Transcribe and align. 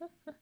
Hello, 0.00 0.39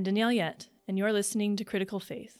I'm 0.00 0.04
Danielle 0.04 0.32
Yett, 0.32 0.68
and 0.88 0.96
you're 0.96 1.12
listening 1.12 1.56
to 1.56 1.62
Critical 1.62 2.00
Faith. 2.00 2.38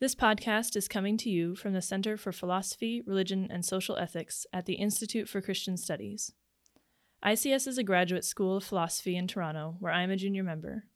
This 0.00 0.16
podcast 0.16 0.74
is 0.74 0.88
coming 0.88 1.16
to 1.18 1.30
you 1.30 1.54
from 1.54 1.72
the 1.72 1.80
Center 1.80 2.16
for 2.16 2.32
Philosophy, 2.32 3.00
Religion, 3.06 3.46
and 3.48 3.64
Social 3.64 3.96
Ethics 3.96 4.44
at 4.52 4.66
the 4.66 4.72
Institute 4.72 5.28
for 5.28 5.40
Christian 5.40 5.76
Studies. 5.76 6.32
ICS 7.24 7.68
is 7.68 7.78
a 7.78 7.84
graduate 7.84 8.24
school 8.24 8.56
of 8.56 8.64
philosophy 8.64 9.16
in 9.16 9.28
Toronto, 9.28 9.76
where 9.78 9.92
I'm 9.92 10.10
a 10.10 10.16
junior 10.16 10.42
member. 10.42 10.86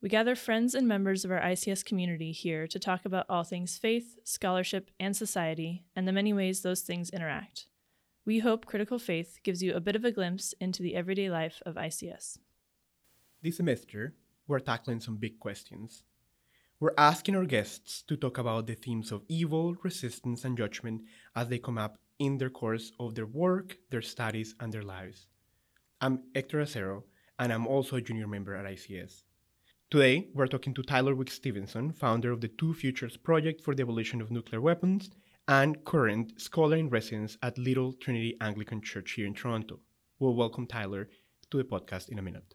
We 0.00 0.08
gather 0.08 0.36
friends 0.36 0.76
and 0.76 0.86
members 0.86 1.24
of 1.24 1.32
our 1.32 1.40
ICS 1.40 1.84
community 1.84 2.30
here 2.30 2.68
to 2.68 2.78
talk 2.78 3.04
about 3.04 3.26
all 3.28 3.42
things 3.42 3.76
faith, 3.76 4.20
scholarship, 4.22 4.92
and 5.00 5.16
society, 5.16 5.86
and 5.96 6.06
the 6.06 6.12
many 6.12 6.32
ways 6.32 6.60
those 6.60 6.82
things 6.82 7.10
interact. 7.10 7.66
We 8.24 8.38
hope 8.38 8.64
Critical 8.64 9.00
Faith 9.00 9.40
gives 9.42 9.60
you 9.60 9.74
a 9.74 9.80
bit 9.80 9.96
of 9.96 10.04
a 10.04 10.12
glimpse 10.12 10.54
into 10.60 10.84
the 10.84 10.94
everyday 10.94 11.28
life 11.28 11.60
of 11.66 11.74
ICS. 11.74 12.38
This 13.42 13.56
semester, 13.56 14.14
we're 14.46 14.60
tackling 14.60 15.00
some 15.00 15.16
big 15.16 15.38
questions. 15.38 16.02
We're 16.78 16.94
asking 16.98 17.36
our 17.36 17.46
guests 17.46 18.02
to 18.02 18.16
talk 18.16 18.38
about 18.38 18.66
the 18.66 18.74
themes 18.74 19.10
of 19.10 19.24
evil, 19.28 19.74
resistance, 19.82 20.44
and 20.44 20.56
judgment 20.56 21.02
as 21.34 21.48
they 21.48 21.58
come 21.58 21.78
up 21.78 21.98
in 22.18 22.38
their 22.38 22.50
course 22.50 22.92
of 23.00 23.14
their 23.14 23.26
work, 23.26 23.78
their 23.90 24.02
studies, 24.02 24.54
and 24.60 24.72
their 24.72 24.82
lives. 24.82 25.26
I'm 26.00 26.24
Hector 26.34 26.58
Acero, 26.58 27.04
and 27.38 27.52
I'm 27.52 27.66
also 27.66 27.96
a 27.96 28.00
junior 28.00 28.26
member 28.26 28.54
at 28.54 28.66
ICS. 28.66 29.22
Today, 29.90 30.28
we're 30.34 30.46
talking 30.46 30.74
to 30.74 30.82
Tyler 30.82 31.14
Wigg-Stevenson, 31.14 31.92
founder 31.92 32.32
of 32.32 32.40
the 32.40 32.48
Two 32.48 32.74
Futures 32.74 33.16
Project 33.16 33.62
for 33.62 33.74
the 33.74 33.82
Abolition 33.82 34.20
of 34.20 34.30
Nuclear 34.30 34.60
Weapons 34.60 35.10
and 35.48 35.84
current 35.84 36.40
scholar 36.40 36.76
in 36.76 36.90
residence 36.90 37.38
at 37.42 37.56
Little 37.56 37.92
Trinity 37.92 38.36
Anglican 38.40 38.82
Church 38.82 39.12
here 39.12 39.26
in 39.26 39.34
Toronto. 39.34 39.78
We'll 40.18 40.34
welcome 40.34 40.66
Tyler 40.66 41.08
to 41.50 41.58
the 41.58 41.64
podcast 41.64 42.08
in 42.08 42.18
a 42.18 42.22
minute. 42.22 42.54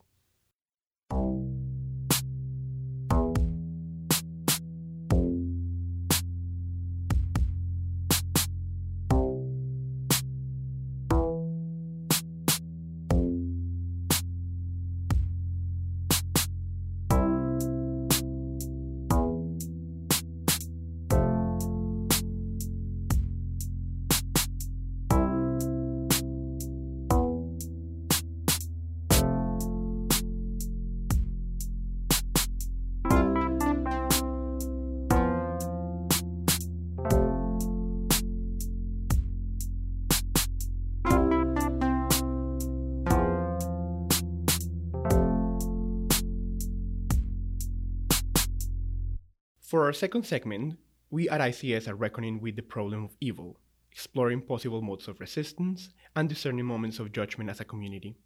For 49.71 49.85
our 49.85 49.93
second 49.93 50.23
segment, 50.23 50.77
we 51.11 51.29
at 51.29 51.39
ICS 51.39 51.87
are 51.87 51.95
reckoning 51.95 52.41
with 52.41 52.57
the 52.57 52.61
problem 52.61 53.05
of 53.05 53.15
evil, 53.21 53.57
exploring 53.89 54.41
possible 54.41 54.81
modes 54.81 55.07
of 55.07 55.21
resistance, 55.21 55.91
and 56.13 56.27
discerning 56.27 56.65
moments 56.65 56.99
of 56.99 57.13
judgment 57.13 57.49
as 57.49 57.61
a 57.61 57.63
community. 57.63 58.17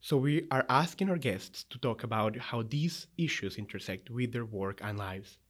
So, 0.00 0.16
we 0.16 0.46
are 0.52 0.64
asking 0.68 1.10
our 1.10 1.18
guests 1.18 1.64
to 1.64 1.78
talk 1.78 2.04
about 2.04 2.36
how 2.36 2.62
these 2.62 3.08
issues 3.18 3.56
intersect 3.56 4.08
with 4.08 4.30
their 4.30 4.44
work 4.44 4.78
and 4.84 4.96
lives. 4.96 5.40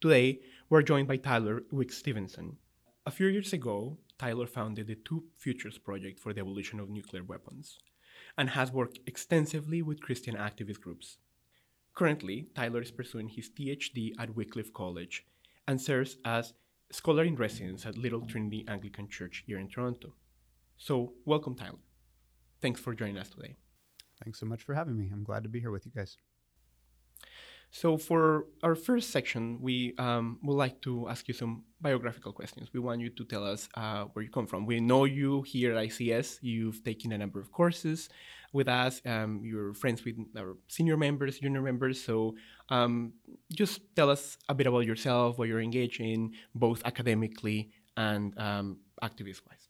Today, 0.00 0.38
we're 0.70 0.82
joined 0.82 1.08
by 1.08 1.16
Tyler 1.16 1.64
Wigg-Stevenson. 1.72 2.58
A 3.06 3.10
few 3.10 3.26
years 3.26 3.52
ago, 3.52 3.98
Tyler 4.20 4.46
founded 4.46 4.86
the 4.86 4.94
Two 5.04 5.24
Futures 5.36 5.78
Project 5.78 6.20
for 6.20 6.32
the 6.32 6.42
Abolition 6.42 6.78
of 6.78 6.90
Nuclear 6.90 7.24
Weapons 7.24 7.80
and 8.36 8.50
has 8.50 8.70
worked 8.70 9.00
extensively 9.04 9.82
with 9.82 10.00
Christian 10.00 10.36
activist 10.36 10.80
groups. 10.80 11.18
Currently, 11.98 12.46
Tyler 12.54 12.80
is 12.80 12.92
pursuing 12.92 13.28
his 13.28 13.50
PhD 13.50 14.12
at 14.20 14.36
Wycliffe 14.36 14.72
College 14.72 15.26
and 15.66 15.80
serves 15.80 16.16
as 16.24 16.54
scholar 16.92 17.24
in 17.24 17.34
residence 17.34 17.84
at 17.86 17.98
Little 17.98 18.20
Trinity 18.20 18.64
Anglican 18.68 19.08
Church 19.08 19.42
here 19.48 19.58
in 19.58 19.66
Toronto. 19.66 20.14
So, 20.76 21.14
welcome, 21.24 21.56
Tyler. 21.56 21.82
Thanks 22.62 22.80
for 22.80 22.94
joining 22.94 23.18
us 23.18 23.30
today. 23.30 23.56
Thanks 24.22 24.38
so 24.38 24.46
much 24.46 24.62
for 24.62 24.74
having 24.74 24.96
me. 24.96 25.10
I'm 25.12 25.24
glad 25.24 25.42
to 25.42 25.48
be 25.48 25.58
here 25.58 25.72
with 25.72 25.86
you 25.86 25.92
guys. 25.92 26.16
So, 27.72 27.98
for 27.98 28.44
our 28.62 28.76
first 28.76 29.10
section, 29.10 29.58
we 29.60 29.96
um, 29.98 30.38
would 30.44 30.54
like 30.54 30.80
to 30.82 31.08
ask 31.08 31.26
you 31.26 31.34
some 31.34 31.64
biographical 31.80 32.30
questions. 32.30 32.68
We 32.72 32.78
want 32.78 33.00
you 33.00 33.10
to 33.10 33.24
tell 33.24 33.44
us 33.44 33.68
uh, 33.74 34.04
where 34.12 34.24
you 34.24 34.30
come 34.30 34.46
from. 34.46 34.66
We 34.66 34.78
know 34.78 35.04
you 35.04 35.42
here 35.42 35.74
at 35.74 35.88
ICS. 35.88 36.38
You've 36.42 36.84
taken 36.84 37.10
a 37.10 37.18
number 37.18 37.40
of 37.40 37.50
courses 37.50 38.08
with 38.52 38.68
us. 38.68 39.00
Um, 39.04 39.40
you're 39.44 39.74
friends 39.74 40.04
with 40.04 40.16
our 40.36 40.56
senior 40.68 40.96
members, 40.96 41.38
junior 41.38 41.62
members. 41.62 42.02
So, 42.02 42.34
um, 42.70 43.12
just 43.52 43.80
tell 43.96 44.10
us 44.10 44.38
a 44.48 44.54
bit 44.54 44.66
about 44.66 44.86
yourself, 44.86 45.38
what 45.38 45.48
you're 45.48 45.60
engaged 45.60 46.00
in, 46.00 46.32
both 46.54 46.82
academically 46.84 47.70
and 47.96 48.38
um, 48.38 48.78
activist 49.02 49.42
wise. 49.46 49.68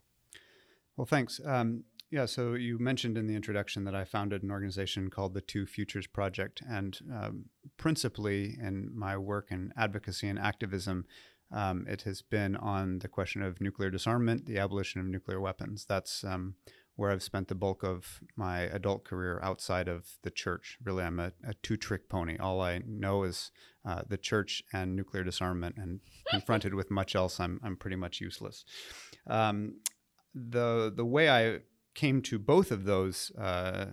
Well, 0.96 1.06
thanks. 1.06 1.40
Um, 1.44 1.84
yeah, 2.10 2.24
so 2.24 2.54
you 2.54 2.78
mentioned 2.78 3.18
in 3.18 3.26
the 3.26 3.36
introduction 3.36 3.84
that 3.84 3.94
I 3.94 4.04
founded 4.04 4.42
an 4.42 4.50
organization 4.50 5.10
called 5.10 5.34
the 5.34 5.42
Two 5.42 5.66
Futures 5.66 6.06
Project. 6.06 6.62
And 6.68 6.98
um, 7.12 7.44
principally 7.76 8.56
in 8.60 8.90
my 8.94 9.16
work 9.18 9.48
in 9.50 9.72
advocacy 9.76 10.26
and 10.26 10.38
activism, 10.38 11.04
um, 11.52 11.86
it 11.88 12.02
has 12.02 12.22
been 12.22 12.56
on 12.56 13.00
the 13.00 13.08
question 13.08 13.42
of 13.42 13.60
nuclear 13.60 13.90
disarmament, 13.90 14.46
the 14.46 14.58
abolition 14.58 15.00
of 15.00 15.06
nuclear 15.06 15.40
weapons. 15.40 15.84
That's 15.86 16.24
where 16.98 17.12
I've 17.12 17.22
spent 17.22 17.46
the 17.46 17.54
bulk 17.54 17.84
of 17.84 18.18
my 18.34 18.62
adult 18.62 19.04
career 19.04 19.38
outside 19.40 19.86
of 19.86 20.18
the 20.22 20.32
church. 20.32 20.78
Really, 20.82 21.04
I'm 21.04 21.20
a, 21.20 21.30
a 21.46 21.54
two 21.62 21.76
trick 21.76 22.08
pony. 22.08 22.36
All 22.38 22.60
I 22.60 22.82
know 22.84 23.22
is 23.22 23.52
uh, 23.86 24.02
the 24.08 24.18
church 24.18 24.64
and 24.72 24.96
nuclear 24.96 25.22
disarmament, 25.22 25.76
and 25.78 26.00
confronted 26.28 26.74
with 26.74 26.90
much 26.90 27.14
else, 27.14 27.38
I'm, 27.38 27.60
I'm 27.62 27.76
pretty 27.76 27.94
much 27.94 28.20
useless. 28.20 28.64
Um, 29.28 29.76
the, 30.34 30.92
the 30.94 31.04
way 31.04 31.30
I 31.30 31.60
came 31.94 32.20
to 32.22 32.38
both 32.40 32.72
of 32.72 32.84
those 32.84 33.30
uh, 33.38 33.86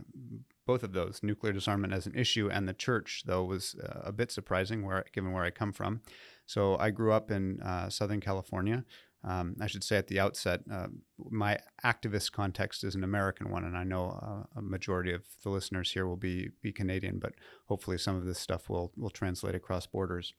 both 0.65 0.81
of 0.81 0.93
those 0.93 1.19
nuclear 1.21 1.53
disarmament 1.53 1.93
as 1.93 2.07
an 2.07 2.15
issue 2.15 2.49
and 2.51 2.67
the 2.67 2.73
church 2.73 3.23
though 3.27 3.43
was 3.43 3.75
uh, 3.83 4.01
a 4.03 4.11
bit 4.11 4.31
surprising 4.31 4.83
where 4.83 5.05
given 5.13 5.31
where 5.31 5.43
I 5.43 5.51
come 5.51 5.71
from. 5.71 6.01
So 6.47 6.75
I 6.77 6.89
grew 6.89 7.13
up 7.13 7.29
in 7.29 7.61
uh, 7.61 7.89
Southern 7.89 8.19
California. 8.19 8.83
Um, 9.27 9.55
I 9.59 9.65
should 9.65 9.83
say 9.83 9.97
at 9.97 10.07
the 10.07 10.19
outset, 10.19 10.61
uh, 10.71 10.87
my 11.17 11.57
activist 11.83 12.31
context 12.31 12.83
is 12.83 12.93
an 12.93 13.03
American 13.03 13.49
one, 13.49 13.63
and 13.65 13.75
I 13.75 13.83
know 13.83 14.19
uh, 14.21 14.59
a 14.59 14.61
majority 14.61 15.13
of 15.13 15.23
the 15.43 15.49
listeners 15.49 15.91
here 15.91 16.05
will 16.05 16.15
be 16.15 16.49
be 16.61 16.71
Canadian, 16.71 17.17
but 17.17 17.33
hopefully 17.65 17.97
some 17.97 18.15
of 18.15 18.25
this 18.25 18.39
stuff 18.39 18.69
will 18.69 18.91
will 18.95 19.09
translate 19.09 19.55
across 19.55 19.87
borders. 19.87 20.33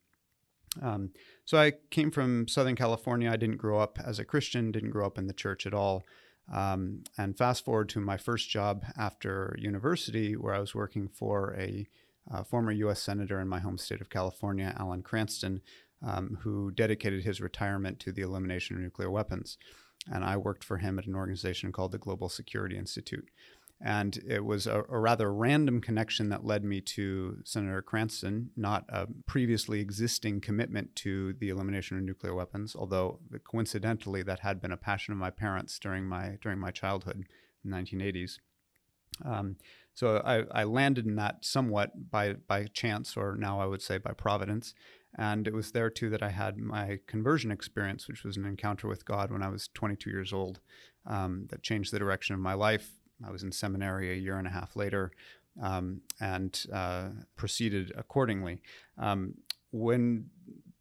Um, 0.80 1.10
so 1.44 1.58
I 1.58 1.72
came 1.90 2.10
from 2.10 2.46
Southern 2.46 2.76
California. 2.76 3.30
I 3.30 3.36
didn't 3.36 3.56
grow 3.56 3.80
up 3.80 3.98
as 4.04 4.18
a 4.18 4.24
Christian, 4.24 4.70
didn't 4.70 4.90
grow 4.90 5.06
up 5.06 5.18
in 5.18 5.26
the 5.26 5.32
church 5.32 5.66
at 5.66 5.74
all. 5.74 6.04
Um, 6.52 7.02
and 7.18 7.36
fast 7.36 7.64
forward 7.64 7.88
to 7.90 8.00
my 8.00 8.16
first 8.16 8.48
job 8.48 8.84
after 8.96 9.56
university, 9.58 10.36
where 10.36 10.54
I 10.54 10.60
was 10.60 10.74
working 10.74 11.08
for 11.08 11.56
a 11.58 11.88
uh, 12.30 12.44
former 12.44 12.72
U.S. 12.72 13.02
Senator 13.02 13.40
in 13.40 13.48
my 13.48 13.60
home 13.60 13.78
state 13.78 14.00
of 14.00 14.10
California, 14.10 14.74
Alan 14.78 15.02
Cranston, 15.02 15.60
um, 16.06 16.38
who 16.42 16.70
dedicated 16.70 17.24
his 17.24 17.40
retirement 17.40 17.98
to 18.00 18.12
the 18.12 18.22
elimination 18.22 18.76
of 18.76 18.82
nuclear 18.82 19.10
weapons. 19.10 19.58
And 20.10 20.24
I 20.24 20.36
worked 20.36 20.62
for 20.62 20.78
him 20.78 20.98
at 20.98 21.06
an 21.06 21.16
organization 21.16 21.72
called 21.72 21.92
the 21.92 21.98
Global 21.98 22.28
Security 22.28 22.78
Institute. 22.78 23.28
And 23.80 24.16
it 24.26 24.44
was 24.44 24.66
a, 24.66 24.84
a, 24.88 24.98
rather 24.98 25.30
random 25.30 25.82
connection 25.82 26.30
that 26.30 26.46
led 26.46 26.64
me 26.64 26.80
to 26.80 27.38
Senator 27.44 27.82
Cranston, 27.82 28.50
not 28.56 28.86
a 28.88 29.06
previously 29.26 29.80
existing 29.80 30.40
commitment 30.40 30.96
to 30.96 31.34
the 31.34 31.50
elimination 31.50 31.98
of 31.98 32.04
nuclear 32.04 32.34
weapons, 32.34 32.74
although 32.74 33.18
coincidentally 33.44 34.22
that 34.22 34.40
had 34.40 34.62
been 34.62 34.72
a 34.72 34.78
passion 34.78 35.12
of 35.12 35.18
my 35.18 35.28
parents 35.28 35.78
during 35.78 36.04
my 36.04 36.38
during 36.40 36.58
my 36.58 36.70
childhood 36.70 37.26
in 37.64 37.70
the 37.70 37.76
1980s. 37.76 38.38
Um, 39.24 39.56
so 39.92 40.22
I, 40.24 40.44
I, 40.60 40.64
landed 40.64 41.06
in 41.06 41.16
that 41.16 41.44
somewhat 41.44 42.10
by 42.10 42.34
by 42.34 42.66
chance, 42.66 43.16
or 43.16 43.34
now 43.34 43.60
I 43.60 43.66
would 43.66 43.82
say 43.82 43.98
by 43.98 44.12
providence. 44.12 44.74
And 45.16 45.48
it 45.48 45.54
was 45.54 45.72
there 45.72 45.90
too 45.90 46.10
that 46.10 46.22
I 46.22 46.28
had 46.28 46.58
my 46.58 47.00
conversion 47.06 47.50
experience, 47.50 48.06
which 48.06 48.22
was 48.22 48.36
an 48.36 48.44
encounter 48.44 48.86
with 48.86 49.06
God 49.06 49.30
when 49.30 49.42
I 49.42 49.48
was 49.48 49.68
22 49.72 50.10
years 50.10 50.32
old, 50.32 50.60
um, 51.06 51.46
that 51.48 51.62
changed 51.62 51.92
the 51.92 51.98
direction 51.98 52.34
of 52.34 52.40
my 52.40 52.54
life. 52.54 52.92
I 53.26 53.30
was 53.30 53.42
in 53.42 53.50
seminary 53.50 54.12
a 54.12 54.16
year 54.16 54.36
and 54.38 54.46
a 54.46 54.50
half 54.50 54.76
later, 54.76 55.10
um, 55.62 56.02
and 56.20 56.64
uh, 56.72 57.08
proceeded 57.34 57.92
accordingly. 57.96 58.60
Um, 58.98 59.34
when 59.70 60.26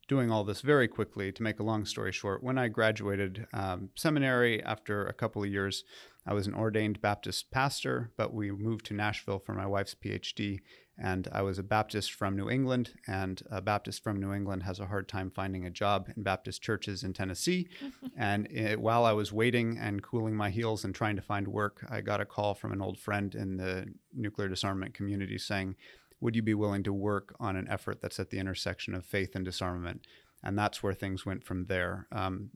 doing 0.08 0.30
all 0.32 0.44
this 0.44 0.62
very 0.62 0.88
quickly, 0.88 1.32
to 1.32 1.42
make 1.42 1.60
a 1.60 1.64
long 1.64 1.86
story 1.86 2.12
short, 2.12 2.44
when 2.44 2.58
I 2.58 2.68
graduated 2.68 3.48
um, 3.54 3.90
seminary 3.96 4.62
after 4.64 5.06
a 5.08 5.14
couple 5.14 5.44
of 5.44 5.50
years, 5.50 5.84
I 6.28 6.34
was 6.34 6.48
an 6.48 6.54
ordained 6.54 7.02
Baptist 7.02 7.52
pastor, 7.52 8.12
but 8.18 8.34
we 8.34 8.52
moved 8.52 8.86
to 8.88 8.94
Nashville 8.94 9.40
for 9.40 9.54
my 9.54 9.66
wife's 9.66 9.96
PhD. 9.96 10.60
And 10.98 11.28
I 11.32 11.42
was 11.42 11.60
a 11.60 11.64
Baptist 11.64 12.14
from 12.14 12.38
New 12.38 12.50
England, 12.50 12.94
and 13.06 13.42
a 13.52 13.62
Baptist 13.62 14.02
from 14.02 14.20
New 14.20 14.32
England 14.32 14.64
has 14.64 14.80
a 14.80 14.86
hard 14.86 15.10
time 15.10 15.30
finding 15.30 15.66
a 15.66 15.70
job 15.70 16.10
in 16.16 16.24
Baptist 16.24 16.62
churches 16.62 17.04
in 17.04 17.12
Tennessee. 17.12 17.68
and 18.18 18.50
it, 18.50 18.80
while 18.80 19.04
I 19.04 19.12
was 19.12 19.34
waiting 19.34 19.78
and 19.78 20.02
cooling 20.02 20.36
my 20.36 20.50
heels 20.50 20.86
and 20.86 20.96
trying 20.96 21.18
to 21.18 21.22
find 21.22 21.48
work, 21.48 21.86
I 21.90 22.00
got 22.00 22.22
a 22.22 22.26
call 22.26 22.54
from 22.54 22.72
an 22.72 22.82
old 22.82 22.98
friend 22.98 23.36
in 23.36 23.58
the 23.58 23.88
nuclear 24.14 24.48
disarmament 24.48 24.94
community 24.94 25.38
saying, 25.38 25.76
Would 26.22 26.36
you 26.36 26.42
be 26.42 26.54
willing 26.54 26.84
to 26.84 26.94
work 26.94 27.36
on 27.42 27.58
an 27.58 27.68
effort 27.70 28.02
that's 28.02 28.20
at 28.20 28.30
the 28.30 28.40
intersection 28.40 28.96
of 28.96 29.06
faith 29.06 29.36
and 29.36 29.44
disarmament? 29.44 30.08
And 30.44 30.58
that's 30.58 30.82
where 30.82 30.94
things 30.94 31.26
went 31.26 31.44
from 31.44 31.66
there. 31.66 32.08
Um, 32.12 32.52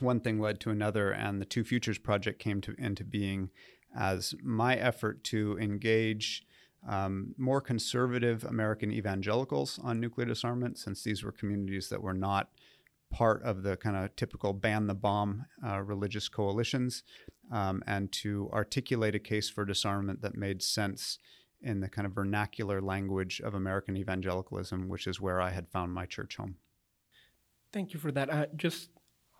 one 0.00 0.20
thing 0.20 0.38
led 0.40 0.60
to 0.60 0.70
another, 0.70 1.12
and 1.12 1.40
the 1.40 1.46
Two 1.46 1.64
Futures 1.64 1.98
Project 1.98 2.40
came 2.40 2.60
to, 2.62 2.74
into 2.76 3.04
being 3.04 3.50
as 3.96 4.34
my 4.42 4.76
effort 4.76 5.22
to 5.24 5.56
engage 5.58 6.44
um, 6.88 7.34
more 7.38 7.60
conservative 7.60 8.44
American 8.44 8.92
evangelicals 8.92 9.78
on 9.82 10.00
nuclear 10.00 10.26
disarmament, 10.26 10.78
since 10.78 11.02
these 11.02 11.22
were 11.22 11.32
communities 11.32 11.88
that 11.88 12.02
were 12.02 12.14
not 12.14 12.50
part 13.10 13.42
of 13.42 13.62
the 13.62 13.76
kind 13.76 13.96
of 13.96 14.14
typical 14.16 14.52
ban 14.52 14.86
the 14.86 14.94
bomb 14.94 15.46
uh, 15.66 15.80
religious 15.80 16.28
coalitions, 16.28 17.02
um, 17.52 17.82
and 17.86 18.10
to 18.12 18.50
articulate 18.52 19.14
a 19.14 19.18
case 19.18 19.48
for 19.48 19.64
disarmament 19.64 20.20
that 20.22 20.36
made 20.36 20.62
sense 20.62 21.18
in 21.62 21.80
the 21.80 21.88
kind 21.88 22.06
of 22.06 22.12
vernacular 22.12 22.80
language 22.80 23.40
of 23.40 23.54
American 23.54 23.96
evangelicalism, 23.96 24.88
which 24.88 25.06
is 25.06 25.20
where 25.20 25.40
I 25.40 25.50
had 25.50 25.68
found 25.68 25.92
my 25.92 26.06
church 26.06 26.36
home. 26.36 26.56
Thank 27.72 27.94
you 27.94 28.00
for 28.00 28.12
that. 28.12 28.30
Uh, 28.30 28.46
just 28.56 28.90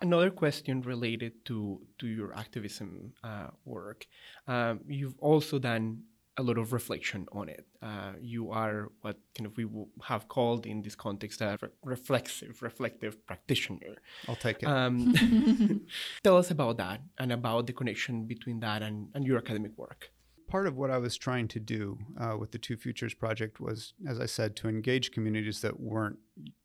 Another 0.00 0.31
question 0.31 0.82
related 0.82 1.44
to 1.47 1.81
to 1.99 2.06
your 2.06 2.35
activism 2.35 3.12
uh, 3.23 3.49
work. 3.64 4.06
Um, 4.47 4.81
you've 4.87 5.19
also 5.19 5.58
done 5.58 6.02
a 6.37 6.43
lot 6.43 6.59
of 6.59 6.73
reflection 6.73 7.27
on 7.33 7.49
it. 7.49 7.67
Uh, 7.83 8.13
you 8.21 8.51
are 8.51 8.91
what 9.03 9.19
kind 9.37 9.47
of 9.47 9.57
we 9.57 9.67
have 10.03 10.29
called 10.29 10.67
in 10.67 10.83
this 10.83 10.95
context 10.95 11.41
a 11.41 11.59
re- 11.61 11.69
reflexive, 11.85 12.61
reflective 12.63 13.25
practitioner. 13.27 13.97
I'll 14.29 14.37
take 14.37 14.63
it. 14.63 14.67
Um, 14.67 15.15
tell 16.25 16.37
us 16.37 16.51
about 16.51 16.77
that 16.79 17.01
and 17.19 17.33
about 17.33 17.67
the 17.67 17.73
connection 17.73 18.25
between 18.25 18.61
that 18.61 18.83
and, 18.83 19.09
and 19.15 19.25
your 19.25 19.39
academic 19.39 19.77
work. 19.79 20.11
Part 20.49 20.67
of 20.67 20.77
what 20.77 20.91
I 20.91 20.99
was 20.99 21.17
trying 21.17 21.49
to 21.49 21.61
do 21.61 21.99
uh, 22.21 22.37
with 22.39 22.51
the 22.53 22.59
Two 22.59 22.77
Futures 22.77 23.15
Project 23.15 23.61
was, 23.61 23.95
as 24.07 24.21
I 24.21 24.27
said, 24.27 24.57
to 24.57 24.69
engage 24.69 25.11
communities 25.11 25.61
that 25.63 25.81
weren't 25.81 26.19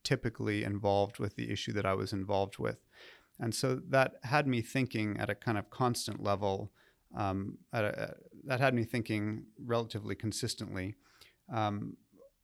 typically 0.04 0.63
involved 0.63 1.19
with 1.19 1.36
the 1.36 1.50
issue 1.50 1.71
that 1.74 1.86
I 1.86 1.94
was 1.94 2.12
involved 2.12 2.57
with. 2.57 2.77
And 3.39 3.56
so 3.56 3.80
that 3.89 4.16
had 4.24 4.48
me 4.48 4.62
thinking 4.62 5.18
at 5.18 5.30
a 5.30 5.36
kind 5.36 5.57
of 5.57 5.69
constant 5.69 6.21
level. 6.21 6.71
Um, 7.16 7.57
a, 7.74 8.13
that 8.45 8.59
had 8.59 8.74
me 8.74 8.83
thinking 8.83 9.45
relatively 9.63 10.15
consistently. 10.15 10.95
Um, 11.53 11.97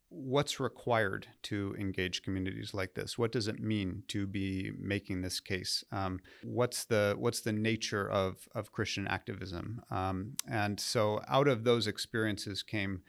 what's 0.10 0.60
required 0.60 1.28
to 1.44 1.76
engage 1.78 2.24
communities 2.24 2.74
like 2.74 2.94
this? 2.94 3.18
What 3.18 3.32
does 3.32 3.48
it 3.48 3.60
mean 3.60 4.04
to 4.10 4.26
be 4.26 4.72
making 4.80 5.22
this 5.22 5.40
case? 5.40 5.84
Um, 5.92 6.20
what's 6.44 6.86
the 6.86 7.16
what's 7.18 7.42
the 7.42 7.52
nature 7.52 8.10
of 8.10 8.48
of 8.56 8.72
Christian 8.72 9.08
activism? 9.08 9.82
Um, 9.92 10.34
and 10.50 10.80
so, 10.80 11.22
out 11.28 11.48
of 11.48 11.64
those 11.64 11.88
experiences 11.88 12.64
came 12.64 13.02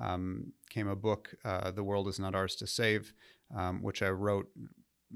um, 0.00 0.52
came 0.68 0.88
a 0.88 0.96
book, 0.96 1.34
uh, 1.44 1.70
"The 1.70 1.84
World 1.84 2.08
Is 2.08 2.18
Not 2.18 2.34
Ours 2.34 2.56
to 2.56 2.66
Save," 2.66 3.12
um, 3.56 3.82
which 3.82 4.02
I 4.02 4.10
wrote 4.10 4.48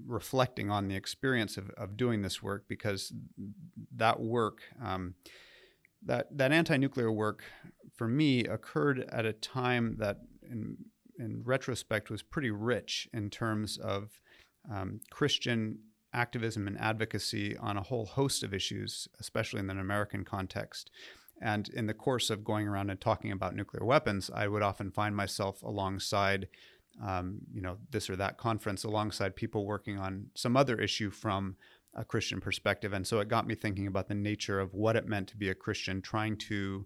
reflecting 0.06 0.70
on 0.70 0.88
the 0.88 0.97
experience 0.97 1.56
of, 1.56 1.70
of 1.70 1.97
doing 1.97 2.23
this 2.23 2.43
work 2.43 2.65
because 2.69 3.12
that 3.94 4.20
work, 4.20 4.62
um, 4.82 5.15
that, 6.05 6.37
that 6.37 6.53
anti 6.53 6.77
nuclear 6.77 7.11
work 7.11 7.43
for 7.97 8.09
me 8.09 8.45
occurred 8.45 9.09
at 9.11 9.25
a 9.25 9.33
time 9.33 9.97
that, 9.99 10.19
in, 10.51 10.77
in 11.19 11.43
retrospect, 11.45 12.11
was 12.11 12.23
pretty 12.23 12.51
rich 12.51 13.09
in 13.12 13.31
terms 13.31 13.79
of 13.79 14.21
um, 14.71 15.01
Christian 15.11 15.79
activism 16.12 16.67
and 16.67 16.79
advocacy 16.79 17.56
on 17.56 17.77
a 17.77 17.83
whole 17.83 18.06
host 18.06 18.43
of 18.43 18.55
issues, 18.55 19.09
especially 19.21 19.61
in 19.61 19.71
an 19.71 19.81
American 19.81 20.25
context. 20.25 20.91
And 21.43 21.69
in 21.69 21.87
the 21.87 21.95
course 21.95 22.31
of 22.31 22.45
going 22.45 22.69
around 22.69 22.91
and 22.91 23.01
talking 23.01 23.33
about 23.33 23.56
nuclear 23.56 23.85
weapons, 23.85 24.31
I 24.33 24.47
would 24.47 24.62
often 24.62 24.93
find 24.93 25.17
myself 25.17 25.62
alongside 25.62 26.49
um, 27.03 27.39
you 27.53 27.61
know, 27.61 27.79
this 27.91 28.09
or 28.09 28.17
that 28.17 28.39
conference 28.39 28.85
alongside 28.85 29.37
people 29.37 29.67
working 29.67 29.99
on 29.99 30.27
some 30.35 30.56
other 30.56 30.79
issue 30.79 31.11
from 31.11 31.56
a 31.94 32.05
Christian 32.05 32.41
perspective. 32.41 32.93
And 32.93 33.06
so 33.06 33.20
it 33.20 33.29
got 33.29 33.46
me 33.46 33.55
thinking 33.55 33.87
about 33.87 34.08
the 34.08 34.14
nature 34.14 34.61
of 34.61 34.75
what 34.75 34.96
it 34.96 35.06
meant 35.06 35.29
to 35.29 35.37
be 35.37 35.49
a 35.49 35.55
Christian, 35.55 36.02
trying 36.02 36.37
to, 36.49 36.85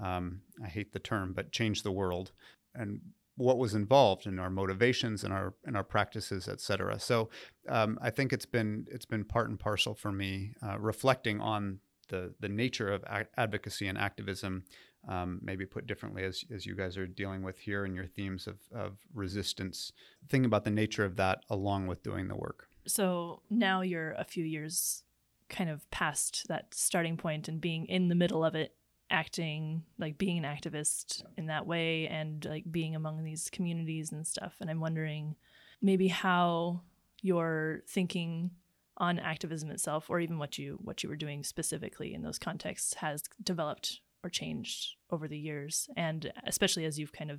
um, 0.00 0.40
I 0.64 0.68
hate 0.68 0.92
the 0.92 0.98
term, 0.98 1.32
but 1.32 1.52
change 1.52 1.82
the 1.82 1.92
world 1.92 2.32
and 2.74 3.00
what 3.36 3.58
was 3.58 3.74
involved 3.74 4.26
in 4.26 4.38
our 4.38 4.50
motivations 4.50 5.22
and 5.24 5.32
our 5.32 5.54
and 5.64 5.76
our 5.76 5.84
practices, 5.84 6.48
et 6.48 6.60
cetera. 6.60 6.98
So 6.98 7.28
um, 7.68 7.98
I 8.02 8.10
think 8.10 8.32
it's 8.32 8.46
been 8.46 8.86
it's 8.90 9.06
been 9.06 9.24
part 9.24 9.48
and 9.48 9.58
parcel 9.58 9.94
for 9.94 10.10
me 10.10 10.54
uh, 10.60 10.78
reflecting 10.78 11.40
on 11.40 11.78
the 12.08 12.34
the 12.40 12.48
nature 12.48 12.92
of 12.92 13.04
advocacy 13.36 13.86
and 13.86 13.96
activism 13.96 14.64
um, 15.08 15.38
maybe 15.42 15.64
put 15.66 15.86
differently 15.86 16.24
as, 16.24 16.44
as 16.52 16.66
you 16.66 16.74
guys 16.74 16.96
are 16.96 17.06
dealing 17.06 17.42
with 17.42 17.58
here 17.60 17.84
in 17.84 17.94
your 17.94 18.06
themes 18.06 18.46
of, 18.46 18.58
of 18.74 18.98
resistance, 19.14 19.92
thinking 20.28 20.46
about 20.46 20.64
the 20.64 20.70
nature 20.70 21.04
of 21.04 21.16
that 21.16 21.44
along 21.48 21.86
with 21.86 22.02
doing 22.02 22.28
the 22.28 22.36
work. 22.36 22.68
So 22.88 23.42
now 23.50 23.82
you're 23.82 24.12
a 24.12 24.24
few 24.24 24.44
years 24.44 25.02
kind 25.48 25.70
of 25.70 25.88
past 25.90 26.46
that 26.48 26.74
starting 26.74 27.16
point 27.16 27.48
and 27.48 27.60
being 27.60 27.86
in 27.86 28.08
the 28.08 28.14
middle 28.14 28.44
of 28.44 28.54
it, 28.54 28.74
acting 29.10 29.84
like 29.98 30.18
being 30.18 30.44
an 30.44 30.44
activist 30.44 31.22
in 31.36 31.46
that 31.46 31.66
way 31.66 32.06
and 32.08 32.44
like 32.44 32.70
being 32.70 32.94
among 32.94 33.24
these 33.24 33.48
communities 33.50 34.12
and 34.12 34.26
stuff. 34.26 34.56
And 34.60 34.68
I'm 34.68 34.80
wondering 34.80 35.36
maybe 35.80 36.08
how 36.08 36.82
your 37.22 37.82
thinking 37.88 38.50
on 38.96 39.18
activism 39.18 39.70
itself 39.70 40.10
or 40.10 40.20
even 40.20 40.38
what 40.38 40.58
you 40.58 40.78
what 40.82 41.02
you 41.02 41.08
were 41.08 41.16
doing 41.16 41.44
specifically 41.44 42.14
in 42.14 42.22
those 42.22 42.38
contexts 42.38 42.94
has 42.94 43.22
developed 43.42 44.00
or 44.24 44.30
changed 44.30 44.96
over 45.10 45.28
the 45.28 45.38
years 45.38 45.88
and 45.96 46.32
especially 46.46 46.84
as 46.84 46.98
you've 46.98 47.12
kind 47.12 47.30
of 47.30 47.38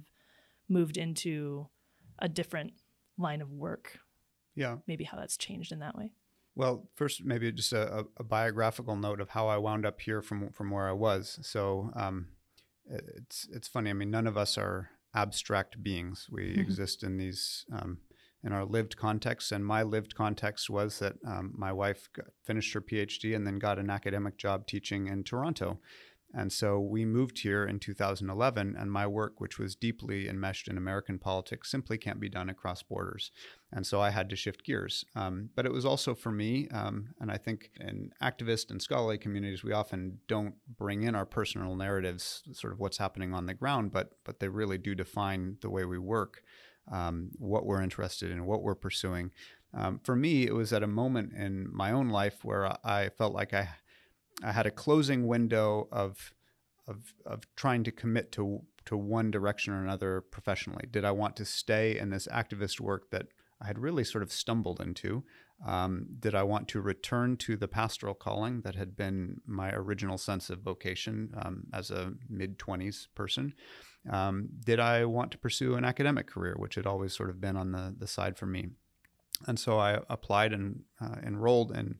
moved 0.70 0.96
into 0.96 1.68
a 2.20 2.29
different 2.29 2.72
line 3.18 3.41
of 3.41 3.51
work 3.51 4.00
yeah. 4.60 4.75
maybe 4.88 5.04
how 5.04 5.18
that's 5.18 5.38
changed 5.38 5.72
in 5.72 5.80
that 5.80 5.96
way. 5.96 6.12
Well 6.56 6.89
first 6.96 7.24
maybe 7.24 7.51
just 7.51 7.74
a, 7.74 8.06
a 8.18 8.24
biographical 8.24 8.96
note 8.96 9.22
of 9.22 9.30
how 9.30 9.48
i 9.48 9.58
wound 9.58 9.86
up 9.86 10.01
here 10.01 10.22
from 10.22 10.50
from 10.51 10.70
where 10.72 10.88
i 10.88 10.92
was. 10.92 11.39
So 11.42 11.92
um, 11.96 12.28
it's 12.89 13.48
it's 13.51 13.68
funny. 13.68 13.89
I 13.89 13.94
mean 13.94 14.12
none 14.12 14.28
of 14.28 14.38
us 14.38 14.58
are 14.58 14.89
abstract 15.16 15.82
beings. 15.82 16.28
We 16.30 16.51
mm-hmm. 16.51 16.62
exist 16.62 17.04
in 17.04 17.18
these 17.18 17.66
um, 17.72 18.00
in 18.44 18.54
our 18.54 18.66
lived 18.66 18.96
context 18.98 19.51
and 19.51 19.66
my 19.66 19.84
lived 19.84 20.16
context 20.16 20.70
was 20.70 21.00
that 21.00 21.16
um, 21.28 21.54
my 21.58 21.74
wife 21.74 22.10
finished 22.42 22.74
her 22.74 22.82
phd 22.82 23.36
and 23.36 23.46
then 23.46 23.60
got 23.60 23.78
an 23.78 23.89
academic 23.89 24.38
job 24.38 24.66
teaching 24.66 25.08
in 25.08 25.24
toronto 25.24 25.78
and 26.34 26.52
so 26.52 26.80
we 26.80 27.06
moved 27.06 27.40
here 27.40 27.66
in 27.66 27.80
2011, 27.80 28.76
and 28.78 28.92
my 28.92 29.08
work, 29.08 29.42
which 29.42 29.58
was 29.58 29.76
deeply 29.76 30.30
enmeshed 30.30 30.68
in 30.68 30.78
American 30.78 31.18
politics, 31.18 31.72
simply 31.72 31.98
can't 31.98 32.20
be 32.20 32.30
done 32.30 32.50
across 32.50 32.84
borders. 32.84 33.32
And 33.72 33.86
so 33.86 34.00
I 34.00 34.12
had 34.12 34.30
to 34.30 34.36
shift 34.36 34.64
gears. 34.64 35.06
Um, 35.16 35.50
but 35.56 35.66
it 35.66 35.72
was 35.72 35.86
also 35.86 36.14
for 36.14 36.32
me, 36.32 36.68
um, 36.70 37.10
and 37.20 37.32
I 37.32 37.38
think 37.38 37.72
in 37.80 38.12
activist 38.22 38.70
and 38.70 38.82
scholarly 38.82 39.18
communities, 39.18 39.64
we 39.64 39.74
often 39.74 40.20
don't 40.28 40.54
bring 40.78 41.02
in 41.02 41.16
our 41.16 41.26
personal 41.26 41.76
narratives, 41.76 42.44
sort 42.54 42.74
of 42.74 42.80
what's 42.80 42.98
happening 43.00 43.34
on 43.34 43.48
the 43.48 43.54
ground, 43.56 43.92
but 43.92 44.12
but 44.24 44.40
they 44.40 44.50
really 44.50 44.78
do 44.78 44.94
define 44.94 45.58
the 45.62 45.70
way 45.70 45.84
we 45.84 45.98
work, 45.98 46.44
um, 46.92 47.32
what 47.40 47.66
we're 47.66 47.82
interested 47.82 48.30
in, 48.30 48.46
what 48.46 48.62
we're 48.62 48.76
pursuing. 48.76 49.32
Um, 49.74 50.00
for 50.04 50.16
me, 50.16 50.46
it 50.46 50.54
was 50.54 50.74
at 50.74 50.84
a 50.84 50.88
moment 50.88 51.34
in 51.34 51.68
my 51.72 51.92
own 51.92 52.10
life 52.10 52.44
where 52.44 52.72
I 52.86 53.10
felt 53.10 53.34
like 53.34 53.54
I 53.54 53.70
I 54.43 54.51
had 54.51 54.65
a 54.65 54.72
closing 54.72 55.27
window 55.27 55.88
of 55.91 56.34
of 56.88 57.13
of 57.25 57.43
trying 57.55 57.84
to 57.84 57.91
commit 57.91 58.31
to 58.34 58.62
to 58.86 58.98
one 58.98 59.29
direction 59.29 59.74
or 59.74 59.84
another 59.84 60.22
professionally. 60.22 60.86
Did 60.89 61.05
I 61.05 61.12
want 61.12 61.36
to 61.38 61.46
stay 61.46 61.98
in 61.98 62.10
this 62.10 62.27
activist 62.27 62.79
work 62.79 63.12
that 63.12 63.27
I 63.62 63.67
had 63.67 63.77
really 63.77 64.03
sort 64.03 64.24
of 64.24 64.31
stumbled 64.31 64.79
into? 64.79 65.24
Um, 65.65 66.08
did 66.19 66.34
I 66.34 66.43
want 66.43 66.69
to 66.69 66.81
return 66.81 67.36
to 67.38 67.58
the 67.58 67.67
pastoral 67.67 68.13
calling 68.13 68.62
that 68.62 68.75
had 68.75 68.96
been 68.96 69.41
my 69.46 69.72
original 69.72 70.17
sense 70.17 70.50
of 70.50 70.60
vocation 70.60 71.34
um, 71.36 71.63
as 71.74 71.91
a 71.91 72.13
mid 72.29 72.58
20s 72.58 73.08
person? 73.13 73.53
Um, 74.10 74.48
did 74.63 74.79
I 74.79 75.05
want 75.05 75.31
to 75.31 75.38
pursue 75.38 75.75
an 75.75 75.84
academic 75.84 76.27
career, 76.27 76.55
which 76.58 76.75
had 76.75 76.88
always 76.88 77.13
sort 77.13 77.29
of 77.29 77.41
been 77.41 77.58
on 77.58 77.74
the, 77.74 77.93
the 77.98 78.08
side 78.08 78.38
for 78.38 78.46
me? 78.46 78.69
And 79.46 79.60
so 79.60 79.77
I 79.77 80.00
applied 80.10 80.53
and 80.53 80.81
uh, 81.01 81.15
enrolled 81.25 81.72
in 81.72 82.00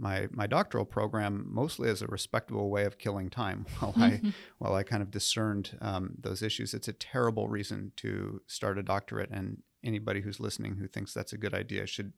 my 0.00 0.28
my 0.32 0.46
doctoral 0.46 0.84
program 0.84 1.46
mostly 1.48 1.88
as 1.88 2.02
a 2.02 2.06
respectable 2.06 2.70
way 2.70 2.84
of 2.84 2.98
killing 2.98 3.30
time 3.30 3.66
while 3.78 3.94
I 3.96 4.20
while 4.58 4.74
I 4.74 4.82
kind 4.82 5.02
of 5.02 5.10
discerned 5.10 5.76
um, 5.80 6.14
those 6.18 6.42
issues. 6.42 6.74
It's 6.74 6.88
a 6.88 6.92
terrible 6.92 7.48
reason 7.48 7.92
to 7.96 8.40
start 8.46 8.78
a 8.78 8.82
doctorate, 8.82 9.30
and 9.30 9.62
anybody 9.84 10.22
who's 10.22 10.40
listening 10.40 10.76
who 10.76 10.88
thinks 10.88 11.12
that's 11.12 11.32
a 11.32 11.38
good 11.38 11.54
idea 11.54 11.86
should 11.86 12.12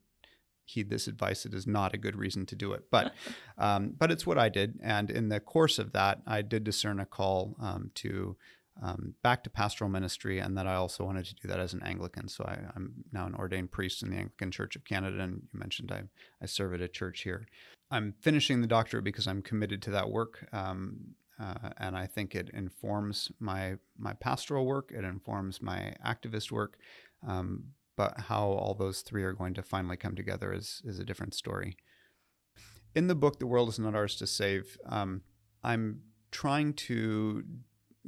heed 0.65 0.89
this 0.89 1.07
advice. 1.07 1.45
It 1.45 1.53
is 1.53 1.67
not 1.67 1.93
a 1.93 1.97
good 1.97 2.15
reason 2.15 2.45
to 2.47 2.55
do 2.55 2.71
it, 2.71 2.85
but 2.89 3.13
um, 3.57 3.93
but 3.97 4.11
it's 4.11 4.25
what 4.25 4.37
I 4.37 4.49
did, 4.49 4.79
and 4.81 5.11
in 5.11 5.29
the 5.29 5.41
course 5.41 5.77
of 5.77 5.91
that, 5.91 6.21
I 6.25 6.41
did 6.41 6.63
discern 6.63 6.99
a 6.99 7.05
call 7.05 7.55
um, 7.61 7.91
to 7.95 8.37
um, 8.81 9.13
back 9.21 9.43
to 9.43 9.49
pastoral 9.49 9.89
ministry, 9.89 10.39
and 10.39 10.57
that 10.57 10.67
I 10.67 10.75
also 10.75 11.03
wanted 11.03 11.25
to 11.25 11.35
do 11.35 11.47
that 11.47 11.59
as 11.59 11.73
an 11.73 11.83
Anglican. 11.83 12.27
So 12.27 12.43
I, 12.45 12.57
am 12.75 12.93
now 13.11 13.25
an 13.25 13.35
ordained 13.35 13.71
priest 13.71 14.01
in 14.01 14.09
the 14.09 14.17
Anglican 14.17 14.51
Church 14.51 14.75
of 14.75 14.83
Canada, 14.83 15.21
and 15.21 15.43
you 15.53 15.59
mentioned 15.59 15.91
I, 15.91 16.03
I 16.41 16.47
serve 16.47 16.73
at 16.73 16.81
a 16.81 16.87
church 16.87 17.21
here. 17.21 17.47
I'm 17.91 18.15
finishing 18.21 18.61
the 18.61 18.67
doctorate 18.67 19.03
because 19.03 19.27
I'm 19.27 19.41
committed 19.41 19.81
to 19.83 19.91
that 19.91 20.09
work, 20.09 20.47
um, 20.51 21.15
uh, 21.39 21.69
and 21.77 21.95
I 21.95 22.07
think 22.07 22.33
it 22.33 22.49
informs 22.53 23.31
my 23.39 23.75
my 23.97 24.13
pastoral 24.13 24.65
work. 24.65 24.91
It 24.95 25.03
informs 25.03 25.61
my 25.61 25.93
activist 26.05 26.51
work. 26.51 26.77
Um, 27.25 27.65
but 27.95 28.21
how 28.21 28.45
all 28.45 28.73
those 28.73 29.01
three 29.01 29.23
are 29.23 29.33
going 29.33 29.53
to 29.53 29.61
finally 29.61 29.97
come 29.97 30.15
together 30.15 30.51
is 30.51 30.81
is 30.83 30.99
a 30.99 31.05
different 31.05 31.35
story. 31.35 31.77
In 32.95 33.07
the 33.07 33.15
book, 33.15 33.39
"The 33.39 33.47
World 33.47 33.69
Is 33.69 33.79
Not 33.79 33.95
Ours 33.95 34.15
to 34.15 34.27
Save," 34.27 34.77
um, 34.87 35.21
I'm 35.63 36.01
trying 36.31 36.73
to 36.73 37.43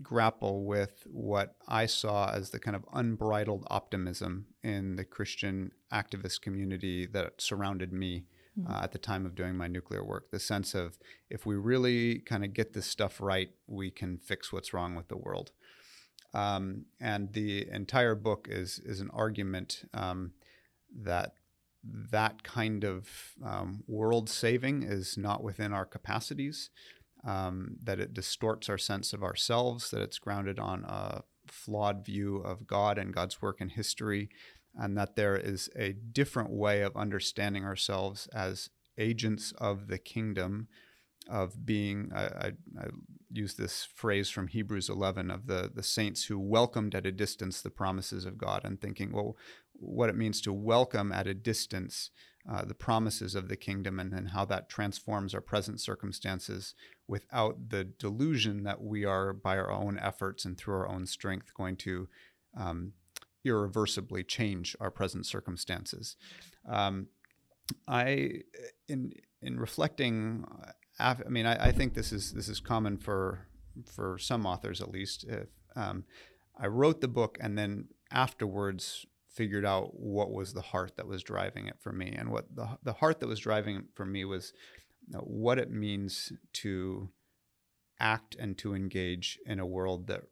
grapple 0.01 0.65
with 0.65 1.03
what 1.05 1.55
I 1.67 1.85
saw 1.85 2.31
as 2.31 2.49
the 2.49 2.59
kind 2.59 2.75
of 2.75 2.85
unbridled 2.93 3.65
optimism 3.69 4.47
in 4.63 4.95
the 4.95 5.05
Christian 5.05 5.71
activist 5.91 6.41
community 6.41 7.05
that 7.07 7.41
surrounded 7.41 7.93
me 7.93 8.25
mm-hmm. 8.59 8.71
uh, 8.71 8.83
at 8.83 8.91
the 8.91 8.97
time 8.97 9.25
of 9.25 9.35
doing 9.35 9.55
my 9.55 9.67
nuclear 9.67 10.03
work. 10.03 10.31
The 10.31 10.39
sense 10.39 10.75
of 10.75 10.97
if 11.29 11.45
we 11.45 11.55
really 11.55 12.19
kind 12.19 12.43
of 12.43 12.53
get 12.53 12.73
this 12.73 12.85
stuff 12.85 13.21
right, 13.21 13.49
we 13.67 13.91
can 13.91 14.17
fix 14.17 14.51
what's 14.51 14.73
wrong 14.73 14.95
with 14.95 15.07
the 15.07 15.17
world. 15.17 15.51
Um, 16.33 16.85
and 16.99 17.31
the 17.31 17.67
entire 17.71 18.15
book 18.15 18.47
is 18.51 18.79
is 18.79 18.99
an 18.99 19.09
argument 19.13 19.87
um, 19.93 20.33
that 20.93 21.35
that 22.11 22.43
kind 22.43 22.83
of 22.83 23.07
um, 23.43 23.83
world 23.87 24.29
saving 24.29 24.83
is 24.83 25.17
not 25.17 25.43
within 25.43 25.71
our 25.71 25.85
capacities 25.85 26.69
um, 27.25 27.77
that 27.83 27.99
it 27.99 28.13
distorts 28.13 28.69
our 28.69 28.77
sense 28.77 29.13
of 29.13 29.23
ourselves, 29.23 29.89
that 29.89 30.01
it's 30.01 30.19
grounded 30.19 30.59
on 30.59 30.83
a 30.85 31.23
flawed 31.47 32.05
view 32.05 32.37
of 32.37 32.67
God 32.67 32.97
and 32.97 33.13
God's 33.13 33.41
work 33.41 33.61
in 33.61 33.69
history, 33.69 34.29
and 34.75 34.97
that 34.97 35.15
there 35.15 35.35
is 35.35 35.69
a 35.75 35.93
different 35.93 36.51
way 36.51 36.81
of 36.81 36.95
understanding 36.95 37.63
ourselves 37.63 38.27
as 38.27 38.69
agents 38.97 39.53
of 39.57 39.87
the 39.87 39.97
kingdom 39.97 40.67
of 41.29 41.65
being 41.65 42.11
I, 42.13 42.23
I, 42.25 42.51
I, 42.79 42.87
use 43.31 43.55
this 43.55 43.83
phrase 43.83 44.29
from 44.29 44.47
hebrews 44.47 44.89
11 44.89 45.31
of 45.31 45.47
the, 45.47 45.69
the 45.73 45.83
saints 45.83 46.25
who 46.25 46.39
welcomed 46.39 46.95
at 46.95 47.05
a 47.05 47.11
distance 47.11 47.61
the 47.61 47.69
promises 47.69 48.25
of 48.25 48.37
god 48.37 48.61
and 48.63 48.79
thinking 48.79 49.11
well 49.11 49.35
what 49.79 50.09
it 50.09 50.15
means 50.15 50.41
to 50.41 50.53
welcome 50.53 51.11
at 51.11 51.27
a 51.27 51.33
distance 51.33 52.11
uh, 52.47 52.63
the 52.63 52.75
promises 52.75 53.33
of 53.33 53.47
the 53.47 53.55
kingdom 53.55 53.99
and, 53.99 54.13
and 54.13 54.29
how 54.29 54.45
that 54.45 54.69
transforms 54.69 55.33
our 55.33 55.41
present 55.41 55.81
circumstances 55.81 56.75
without 57.07 57.69
the 57.69 57.83
delusion 57.83 58.63
that 58.63 58.83
we 58.83 59.03
are, 59.03 59.33
by 59.33 59.57
our 59.57 59.71
own 59.71 59.97
efforts 59.97 60.45
and 60.45 60.55
through 60.55 60.75
our 60.75 60.87
own 60.87 61.07
strength, 61.07 61.53
going 61.55 61.75
to 61.75 62.07
um, 62.55 62.93
irreversibly 63.43 64.23
change 64.23 64.75
our 64.79 64.91
present 64.91 65.25
circumstances. 65.25 66.17
Um, 66.69 67.07
I, 67.87 68.41
in 68.87 69.13
in 69.41 69.59
reflecting, 69.59 70.45
I 70.99 71.15
mean, 71.27 71.47
I, 71.47 71.67
I, 71.67 71.71
think 71.71 71.95
this 71.95 72.11
is 72.11 72.33
this 72.33 72.47
is 72.47 72.59
common 72.59 72.97
for 72.97 73.47
for 73.91 74.19
some 74.19 74.45
authors 74.45 74.81
at 74.81 74.91
least. 74.91 75.23
If, 75.23 75.47
um, 75.75 76.03
I 76.57 76.67
wrote 76.67 77.01
the 77.01 77.07
book 77.07 77.37
and 77.41 77.57
then 77.57 77.87
afterwards 78.11 79.05
figured 79.35 79.65
out 79.65 79.99
what 79.99 80.31
was 80.31 80.53
the 80.53 80.61
heart 80.61 80.95
that 80.95 81.07
was 81.07 81.21
driving 81.21 81.67
it 81.67 81.75
for 81.79 81.91
me. 81.91 82.15
And 82.17 82.31
what 82.31 82.55
the, 82.55 82.77
the 82.83 82.93
heart 82.93 83.19
that 83.19 83.27
was 83.27 83.39
driving 83.39 83.75
it 83.75 83.83
for 83.93 84.05
me 84.05 84.23
was 84.23 84.53
you 85.07 85.13
know, 85.13 85.19
what 85.19 85.59
it 85.59 85.69
means 85.69 86.31
to 86.53 87.09
act 87.99 88.35
and 88.39 88.57
to 88.57 88.73
engage 88.73 89.37
in 89.45 89.59
a 89.59 89.65
world 89.65 90.07
that 90.07 90.23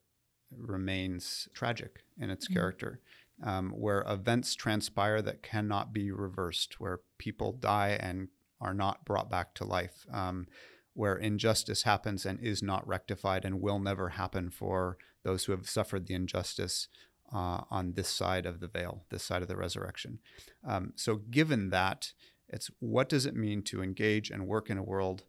remains 0.57 1.49
tragic 1.53 2.03
in 2.19 2.29
its 2.29 2.45
mm-hmm. 2.45 2.55
character, 2.55 3.01
um, 3.43 3.71
where 3.71 4.05
events 4.07 4.55
transpire 4.55 5.21
that 5.21 5.43
cannot 5.43 5.91
be 5.91 6.09
reversed, 6.11 6.79
where 6.79 7.01
people 7.17 7.51
die 7.51 7.97
and 7.99 8.29
are 8.61 8.73
not 8.73 9.03
brought 9.05 9.29
back 9.29 9.53
to 9.55 9.65
life, 9.65 10.05
um, 10.13 10.47
where 10.93 11.17
injustice 11.17 11.83
happens 11.83 12.25
and 12.25 12.39
is 12.39 12.63
not 12.63 12.87
rectified 12.87 13.43
and 13.43 13.61
will 13.61 13.79
never 13.79 14.09
happen 14.09 14.49
for 14.49 14.97
those 15.23 15.45
who 15.45 15.51
have 15.51 15.67
suffered 15.67 16.07
the 16.07 16.13
injustice 16.13 16.87
uh, 17.31 17.61
on 17.69 17.93
this 17.93 18.09
side 18.09 18.45
of 18.45 18.59
the 18.59 18.67
veil, 18.67 19.03
this 19.09 19.23
side 19.23 19.41
of 19.41 19.47
the 19.47 19.55
resurrection. 19.55 20.19
Um, 20.67 20.93
so, 20.95 21.15
given 21.15 21.69
that, 21.69 22.13
it's 22.49 22.69
what 22.79 23.09
does 23.09 23.25
it 23.25 23.35
mean 23.35 23.63
to 23.63 23.81
engage 23.81 24.29
and 24.29 24.47
work 24.47 24.69
in 24.69 24.77
a 24.77 24.83
world 24.83 25.23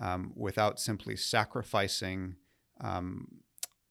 um, 0.00 0.32
without 0.36 0.78
simply 0.78 1.16
sacrificing 1.16 2.36
um, 2.80 3.26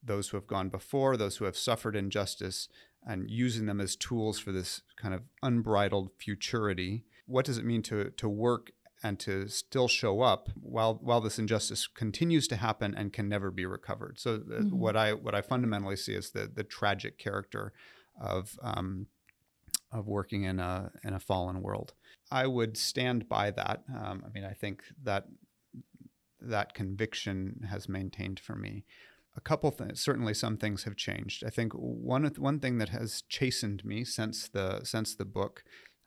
those 0.02 0.28
who 0.28 0.36
have 0.36 0.46
gone 0.46 0.68
before, 0.68 1.16
those 1.16 1.36
who 1.36 1.44
have 1.44 1.56
suffered 1.56 1.96
injustice, 1.96 2.68
and 3.06 3.30
using 3.30 3.66
them 3.66 3.80
as 3.80 3.96
tools 3.96 4.38
for 4.38 4.52
this 4.52 4.82
kind 4.96 5.14
of 5.14 5.22
unbridled 5.42 6.10
futurity? 6.18 7.04
What 7.26 7.44
does 7.44 7.58
it 7.58 7.64
mean 7.64 7.82
to, 7.82 8.10
to 8.10 8.28
work 8.28 8.72
and 9.02 9.18
to 9.20 9.48
still 9.48 9.88
show 9.88 10.20
up 10.20 10.48
while 10.60 10.98
while 11.02 11.20
this 11.20 11.38
injustice 11.38 11.86
continues 11.86 12.48
to 12.48 12.56
happen 12.56 12.94
and 12.94 13.12
can 13.12 13.28
never 13.28 13.50
be 13.50 13.66
recovered. 13.66 14.18
So 14.18 14.38
mm-hmm. 14.38 14.76
what 14.76 14.96
I 14.96 15.12
what 15.12 15.34
I 15.34 15.40
fundamentally 15.40 15.96
see 15.96 16.14
is 16.14 16.30
the 16.30 16.50
the 16.52 16.64
tragic 16.64 17.18
character 17.18 17.72
of 18.20 18.58
um, 18.62 19.06
of 19.92 20.06
working 20.06 20.44
in 20.44 20.58
a 20.58 20.90
in 21.04 21.14
a 21.14 21.20
fallen 21.20 21.62
world. 21.62 21.94
I 22.30 22.46
would 22.46 22.76
stand 22.76 23.28
by 23.28 23.50
that. 23.52 23.84
Um, 23.88 24.22
I 24.26 24.28
mean, 24.34 24.44
I 24.44 24.52
think 24.52 24.82
that 25.02 25.26
that 26.40 26.74
conviction 26.74 27.66
has 27.70 27.88
maintained 27.88 28.40
for 28.40 28.54
me. 28.54 28.84
A 29.36 29.40
couple 29.40 29.70
things, 29.70 30.00
certainly 30.00 30.34
some 30.34 30.56
things 30.56 30.82
have 30.82 30.96
changed. 30.96 31.44
I 31.44 31.50
think 31.50 31.72
one 31.72 32.24
one 32.36 32.58
thing 32.58 32.78
that 32.78 32.88
has 32.88 33.22
chastened 33.28 33.84
me 33.84 34.04
since 34.04 34.48
the 34.48 34.82
since 34.82 35.14
the 35.14 35.24
book, 35.24 35.62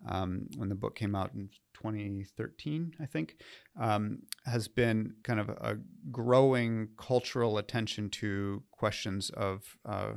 um, 0.08 0.48
when 0.58 0.68
the 0.68 0.76
book 0.76 0.96
came 0.96 1.16
out 1.16 1.34
in 1.34 1.50
2013, 1.82 2.94
I 3.00 3.06
think, 3.06 3.38
um, 3.80 4.20
has 4.46 4.68
been 4.68 5.16
kind 5.24 5.40
of 5.40 5.50
a 5.50 5.78
growing 6.12 6.90
cultural 6.98 7.58
attention 7.58 8.10
to 8.10 8.64
questions 8.72 9.30
of 9.32 9.78
uh, 9.86 10.14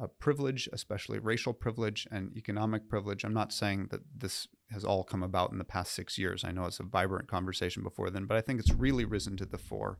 uh, 0.00 0.06
privilege, 0.18 0.68
especially 0.72 1.18
racial 1.18 1.52
privilege 1.52 2.06
and 2.10 2.36
economic 2.36 2.88
privilege. 2.88 3.24
I'm 3.24 3.34
not 3.34 3.52
saying 3.52 3.88
that 3.90 4.00
this 4.16 4.48
has 4.70 4.84
all 4.84 5.04
come 5.04 5.22
about 5.22 5.52
in 5.52 5.58
the 5.58 5.64
past 5.64 5.92
six 5.92 6.18
years. 6.18 6.44
I 6.44 6.50
know 6.50 6.64
it's 6.64 6.80
a 6.80 6.84
vibrant 6.84 7.28
conversation 7.28 7.82
before 7.82 8.10
then, 8.10 8.26
but 8.26 8.36
I 8.36 8.40
think 8.40 8.58
it's 8.58 8.72
really 8.72 9.04
risen 9.04 9.36
to 9.36 9.46
the 9.46 9.58
fore 9.58 9.98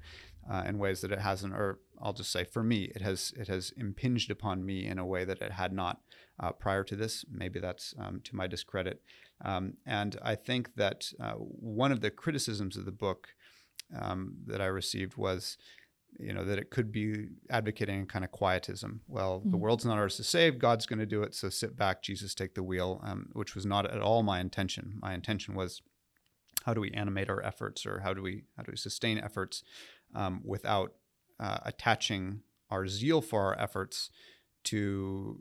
uh, 0.50 0.64
in 0.66 0.78
ways 0.78 1.00
that 1.00 1.12
it 1.12 1.20
hasn't, 1.20 1.54
or 1.54 1.78
I'll 2.02 2.12
just 2.12 2.32
say 2.32 2.44
for 2.44 2.62
me, 2.62 2.90
it 2.94 3.00
has 3.00 3.32
it 3.36 3.48
has 3.48 3.72
impinged 3.76 4.30
upon 4.30 4.64
me 4.64 4.86
in 4.86 4.98
a 4.98 5.06
way 5.06 5.24
that 5.24 5.40
it 5.40 5.52
had 5.52 5.72
not 5.72 6.00
uh, 6.40 6.52
prior 6.52 6.84
to 6.84 6.96
this. 6.96 7.24
Maybe 7.30 7.60
that's 7.60 7.94
um, 7.98 8.20
to 8.24 8.36
my 8.36 8.46
discredit. 8.46 9.02
Um, 9.44 9.74
and 9.86 10.18
I 10.22 10.34
think 10.34 10.74
that 10.76 11.12
uh, 11.20 11.34
one 11.34 11.92
of 11.92 12.00
the 12.00 12.10
criticisms 12.10 12.76
of 12.76 12.84
the 12.84 12.92
book 12.92 13.28
um, 13.98 14.36
that 14.46 14.60
I 14.60 14.66
received 14.66 15.16
was, 15.16 15.58
you 16.18 16.32
know, 16.32 16.44
that 16.44 16.58
it 16.58 16.70
could 16.70 16.90
be 16.90 17.28
advocating 17.50 18.02
a 18.02 18.06
kind 18.06 18.24
of 18.24 18.30
quietism. 18.30 19.00
Well, 19.08 19.40
mm-hmm. 19.40 19.50
the 19.50 19.56
world's 19.56 19.84
not 19.84 19.98
ours 19.98 20.16
to 20.16 20.24
save; 20.24 20.58
God's 20.58 20.86
going 20.86 20.98
to 20.98 21.06
do 21.06 21.22
it. 21.22 21.34
So 21.34 21.48
sit 21.48 21.76
back, 21.76 22.02
Jesus, 22.02 22.34
take 22.34 22.54
the 22.54 22.62
wheel. 22.62 23.00
Um, 23.04 23.28
which 23.32 23.54
was 23.54 23.66
not 23.66 23.86
at 23.86 24.00
all 24.00 24.22
my 24.22 24.40
intention. 24.40 24.98
My 25.00 25.14
intention 25.14 25.54
was, 25.54 25.82
how 26.64 26.74
do 26.74 26.80
we 26.80 26.90
animate 26.92 27.28
our 27.28 27.42
efforts, 27.42 27.86
or 27.86 28.00
how 28.00 28.14
do 28.14 28.22
we 28.22 28.44
how 28.56 28.62
do 28.62 28.72
we 28.72 28.76
sustain 28.76 29.18
efforts 29.18 29.62
um, 30.14 30.40
without 30.44 30.92
uh, 31.38 31.58
attaching 31.64 32.40
our 32.70 32.86
zeal 32.86 33.20
for 33.20 33.42
our 33.42 33.60
efforts 33.60 34.10
to 34.64 35.40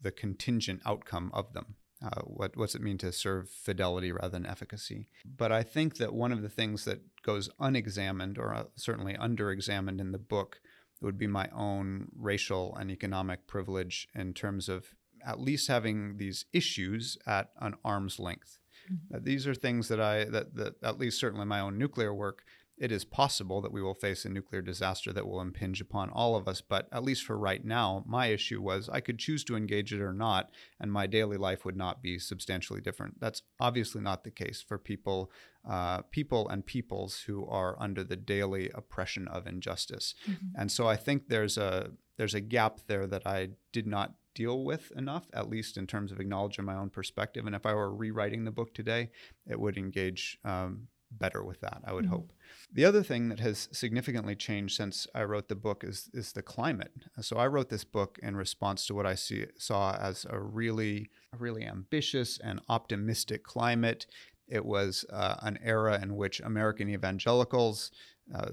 the 0.00 0.10
contingent 0.12 0.80
outcome 0.84 1.30
of 1.32 1.52
them. 1.52 1.76
Uh, 2.06 2.20
what 2.22 2.56
what's 2.56 2.74
it 2.74 2.82
mean 2.82 2.98
to 2.98 3.10
serve 3.10 3.48
fidelity 3.48 4.12
rather 4.12 4.28
than 4.28 4.46
efficacy? 4.46 5.08
But 5.24 5.50
I 5.50 5.62
think 5.62 5.96
that 5.96 6.14
one 6.14 6.30
of 6.30 6.42
the 6.42 6.48
things 6.48 6.84
that 6.84 7.00
goes 7.22 7.48
unexamined 7.58 8.38
or 8.38 8.54
uh, 8.54 8.64
certainly 8.76 9.14
underexamined 9.14 10.00
in 10.00 10.12
the 10.12 10.18
book 10.18 10.60
would 11.00 11.18
be 11.18 11.26
my 11.26 11.48
own 11.54 12.08
racial 12.16 12.76
and 12.76 12.90
economic 12.90 13.46
privilege 13.46 14.08
in 14.14 14.34
terms 14.34 14.68
of 14.68 14.94
at 15.26 15.40
least 15.40 15.68
having 15.68 16.16
these 16.18 16.44
issues 16.52 17.18
at 17.26 17.50
an 17.60 17.74
arm's 17.84 18.18
length. 18.18 18.58
Mm-hmm. 18.92 19.24
these 19.24 19.48
are 19.48 19.54
things 19.54 19.88
that 19.88 20.00
I 20.00 20.26
that, 20.26 20.54
that 20.54 20.74
at 20.82 20.98
least 20.98 21.18
certainly 21.18 21.44
my 21.44 21.58
own 21.58 21.76
nuclear 21.76 22.14
work 22.14 22.44
it 22.78 22.92
is 22.92 23.04
possible 23.04 23.62
that 23.62 23.72
we 23.72 23.80
will 23.80 23.94
face 23.94 24.24
a 24.24 24.28
nuclear 24.28 24.60
disaster 24.60 25.12
that 25.12 25.26
will 25.26 25.40
impinge 25.40 25.80
upon 25.80 26.10
all 26.10 26.36
of 26.36 26.46
us. 26.46 26.60
But 26.60 26.88
at 26.92 27.04
least 27.04 27.24
for 27.24 27.38
right 27.38 27.64
now, 27.64 28.04
my 28.06 28.26
issue 28.26 28.60
was 28.60 28.88
I 28.88 29.00
could 29.00 29.18
choose 29.18 29.44
to 29.44 29.56
engage 29.56 29.92
it 29.92 30.02
or 30.02 30.12
not, 30.12 30.50
and 30.78 30.92
my 30.92 31.06
daily 31.06 31.36
life 31.36 31.64
would 31.64 31.76
not 31.76 32.02
be 32.02 32.18
substantially 32.18 32.80
different. 32.80 33.18
That's 33.18 33.42
obviously 33.60 34.02
not 34.02 34.24
the 34.24 34.30
case 34.30 34.60
for 34.60 34.78
people, 34.78 35.30
uh, 35.68 36.02
people 36.10 36.48
and 36.48 36.66
peoples 36.66 37.20
who 37.26 37.46
are 37.46 37.80
under 37.80 38.04
the 38.04 38.16
daily 38.16 38.70
oppression 38.74 39.26
of 39.28 39.46
injustice. 39.46 40.14
Mm-hmm. 40.28 40.60
And 40.60 40.70
so 40.70 40.86
I 40.86 40.96
think 40.96 41.28
there's 41.28 41.56
a 41.56 41.92
there's 42.18 42.34
a 42.34 42.40
gap 42.40 42.80
there 42.86 43.06
that 43.06 43.26
I 43.26 43.50
did 43.72 43.86
not 43.86 44.14
deal 44.34 44.64
with 44.64 44.92
enough, 44.92 45.26
at 45.32 45.48
least 45.48 45.76
in 45.76 45.86
terms 45.86 46.12
of 46.12 46.20
acknowledging 46.20 46.64
my 46.64 46.74
own 46.74 46.90
perspective. 46.90 47.46
And 47.46 47.54
if 47.54 47.66
I 47.66 47.74
were 47.74 47.94
rewriting 47.94 48.44
the 48.44 48.50
book 48.50 48.74
today, 48.74 49.10
it 49.46 49.58
would 49.58 49.76
engage 49.76 50.38
um, 50.44 50.88
better 51.10 51.42
with 51.42 51.60
that, 51.60 51.80
I 51.84 51.92
would 51.92 52.04
mm-hmm. 52.04 52.14
hope. 52.14 52.32
The 52.72 52.84
other 52.84 53.02
thing 53.02 53.28
that 53.28 53.40
has 53.40 53.68
significantly 53.72 54.36
changed 54.36 54.76
since 54.76 55.06
I 55.14 55.22
wrote 55.24 55.48
the 55.48 55.54
book 55.54 55.82
is 55.84 56.10
is 56.12 56.32
the 56.32 56.42
climate. 56.42 56.92
So 57.20 57.36
I 57.36 57.46
wrote 57.46 57.70
this 57.70 57.84
book 57.84 58.18
in 58.22 58.36
response 58.36 58.86
to 58.86 58.94
what 58.94 59.06
I 59.06 59.14
see, 59.14 59.46
saw 59.56 59.96
as 59.96 60.26
a 60.28 60.38
really 60.38 61.10
really 61.38 61.64
ambitious 61.64 62.38
and 62.38 62.60
optimistic 62.68 63.44
climate. 63.44 64.06
It 64.48 64.64
was 64.64 65.04
uh, 65.10 65.36
an 65.42 65.58
era 65.62 66.00
in 66.00 66.16
which 66.16 66.40
American 66.40 66.88
evangelicals, 66.88 67.90
uh, 68.34 68.50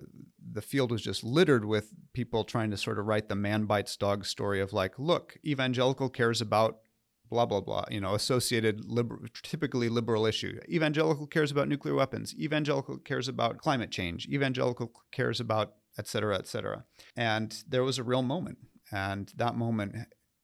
the 0.52 0.62
field 0.62 0.92
was 0.92 1.02
just 1.02 1.24
littered 1.24 1.66
with 1.66 1.92
people 2.14 2.44
trying 2.44 2.72
to 2.72 2.78
sort 2.78 3.00
of 3.00 3.06
write 3.06 3.30
the 3.30 3.36
man 3.36 3.66
bites 3.66 3.96
dog 3.98 4.26
story 4.26 4.60
of 4.60 4.74
like, 4.74 4.98
look, 4.98 5.38
evangelical 5.46 6.10
cares 6.10 6.42
about 6.42 6.80
blah 7.30 7.46
blah 7.46 7.62
blah 7.62 7.84
you 7.90 8.00
know 8.00 8.14
associated 8.14 8.86
liber- 8.86 9.26
typically 9.42 9.90
liberal 9.90 10.26
issue. 10.26 10.60
Evangelical 10.70 11.28
cares 11.28 11.52
about 11.52 11.68
nuclear 11.68 11.96
weapons. 11.96 12.36
Evangelical 12.38 12.98
cares 12.98 13.28
about 13.28 13.58
climate 13.58 13.92
change. 13.92 14.28
Evangelical 14.28 14.92
cares 15.12 15.40
about 15.40 15.74
et 15.98 16.08
cetera 16.08 16.38
et 16.38 16.48
cetera. 16.48 16.86
And 17.16 17.64
there 17.68 17.84
was 17.84 17.98
a 17.98 18.04
real 18.04 18.24
moment. 18.24 18.58
And 18.92 19.32
that 19.38 19.56
moment 19.56 19.96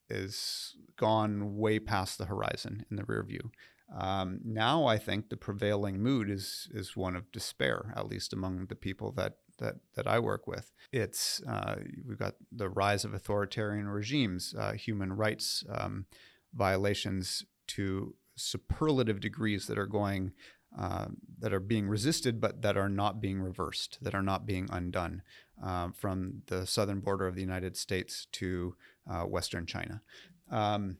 is 0.09 0.75
gone 0.97 1.57
way 1.57 1.79
past 1.79 2.17
the 2.17 2.25
horizon 2.25 2.85
in 2.89 2.97
the 2.97 3.05
rear 3.05 3.23
view. 3.23 3.51
Um, 3.95 4.39
now 4.43 4.85
I 4.85 4.97
think 4.97 5.29
the 5.29 5.37
prevailing 5.37 6.01
mood 6.01 6.29
is 6.29 6.67
is 6.73 6.95
one 6.95 7.15
of 7.15 7.31
despair, 7.31 7.93
at 7.95 8.07
least 8.07 8.33
among 8.33 8.67
the 8.67 8.75
people 8.75 9.11
that 9.13 9.37
that 9.57 9.75
that 9.95 10.07
I 10.07 10.19
work 10.19 10.47
with. 10.47 10.71
It's 10.91 11.41
uh, 11.47 11.75
we've 12.07 12.17
got 12.17 12.35
the 12.51 12.69
rise 12.69 13.03
of 13.03 13.13
authoritarian 13.13 13.87
regimes, 13.87 14.55
uh, 14.57 14.73
human 14.73 15.13
rights 15.13 15.63
um, 15.69 16.05
violations 16.53 17.45
to 17.67 18.15
superlative 18.35 19.19
degrees 19.19 19.67
that 19.67 19.77
are 19.77 19.85
going 19.85 20.31
uh, 20.77 21.07
that 21.39 21.51
are 21.51 21.59
being 21.59 21.87
resisted, 21.87 22.39
but 22.39 22.61
that 22.61 22.77
are 22.77 22.89
not 22.89 23.19
being 23.19 23.41
reversed, 23.41 23.97
that 24.01 24.13
are 24.13 24.21
not 24.21 24.45
being 24.45 24.67
undone 24.71 25.23
uh, 25.63 25.89
from 25.95 26.43
the 26.45 26.65
southern 26.67 26.99
border 26.99 27.25
of 27.25 27.33
the 27.33 27.41
United 27.41 27.75
States 27.75 28.27
to 28.31 28.75
uh, 29.09 29.23
Western 29.23 29.65
China, 29.65 30.01
um, 30.51 30.97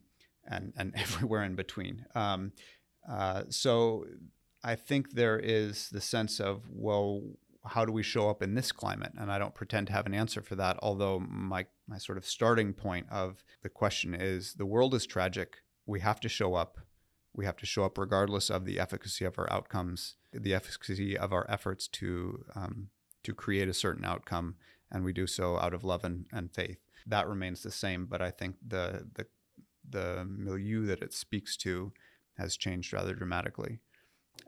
and 0.48 0.74
and 0.76 0.94
everywhere 0.96 1.44
in 1.44 1.56
between. 1.56 2.06
Um, 2.16 2.52
uh, 3.08 3.44
so 3.50 4.06
I 4.64 4.76
think 4.76 5.12
there 5.12 5.40
is 5.40 5.90
the 5.90 6.02
sense 6.02 6.40
of 6.40 6.64
well, 6.72 7.22
how 7.70 7.86
do 7.86 7.92
we 7.92 8.04
show 8.04 8.30
up 8.30 8.42
in 8.42 8.56
this 8.56 8.72
climate? 8.72 9.14
And 9.18 9.32
I 9.32 9.40
don't 9.40 9.56
pretend 9.56 9.88
to 9.88 9.94
have 9.94 10.06
an 10.06 10.14
answer 10.14 10.42
for 10.42 10.56
that, 10.56 10.78
although 10.82 11.20
my, 11.20 11.66
my 11.88 11.98
sort 11.98 12.18
of 12.18 12.26
starting 12.26 12.74
point 12.74 13.08
of 13.12 13.44
the 13.64 13.70
question 13.70 14.14
is 14.14 14.54
the 14.54 14.66
world 14.66 14.94
is 14.94 15.06
tragic. 15.06 15.58
We 15.86 16.00
have 16.02 16.20
to 16.22 16.30
show 16.30 16.56
up. 16.56 16.80
We 17.34 17.46
have 17.46 17.58
to 17.58 17.66
show 17.66 17.86
up 17.86 17.98
regardless 17.98 18.50
of 18.50 18.66
the 18.66 18.80
efficacy 18.80 19.24
of 19.24 19.38
our 19.38 19.52
outcomes, 19.52 20.16
the 20.34 20.54
efficacy 20.54 21.18
of 21.18 21.32
our 21.32 21.46
efforts 21.50 21.88
to, 21.90 22.44
um, 22.56 22.90
to 23.24 23.34
create 23.34 23.70
a 23.70 23.74
certain 23.74 24.04
outcome. 24.04 24.56
And 24.92 25.04
we 25.04 25.14
do 25.14 25.28
so 25.28 25.58
out 25.58 25.74
of 25.74 25.84
love 25.84 26.04
and, 26.04 26.26
and 26.34 26.52
faith. 26.52 26.80
That 27.06 27.28
remains 27.28 27.62
the 27.62 27.72
same, 27.72 28.08
but 28.08 28.22
I 28.22 28.32
think 28.32 28.56
the, 28.68 29.08
the, 29.14 29.28
the 29.88 30.26
milieu 30.28 30.86
that 30.88 31.02
it 31.02 31.14
speaks 31.14 31.56
to 31.58 31.94
has 32.38 32.58
changed 32.58 32.94
rather 32.94 33.14
dramatically. 33.14 33.80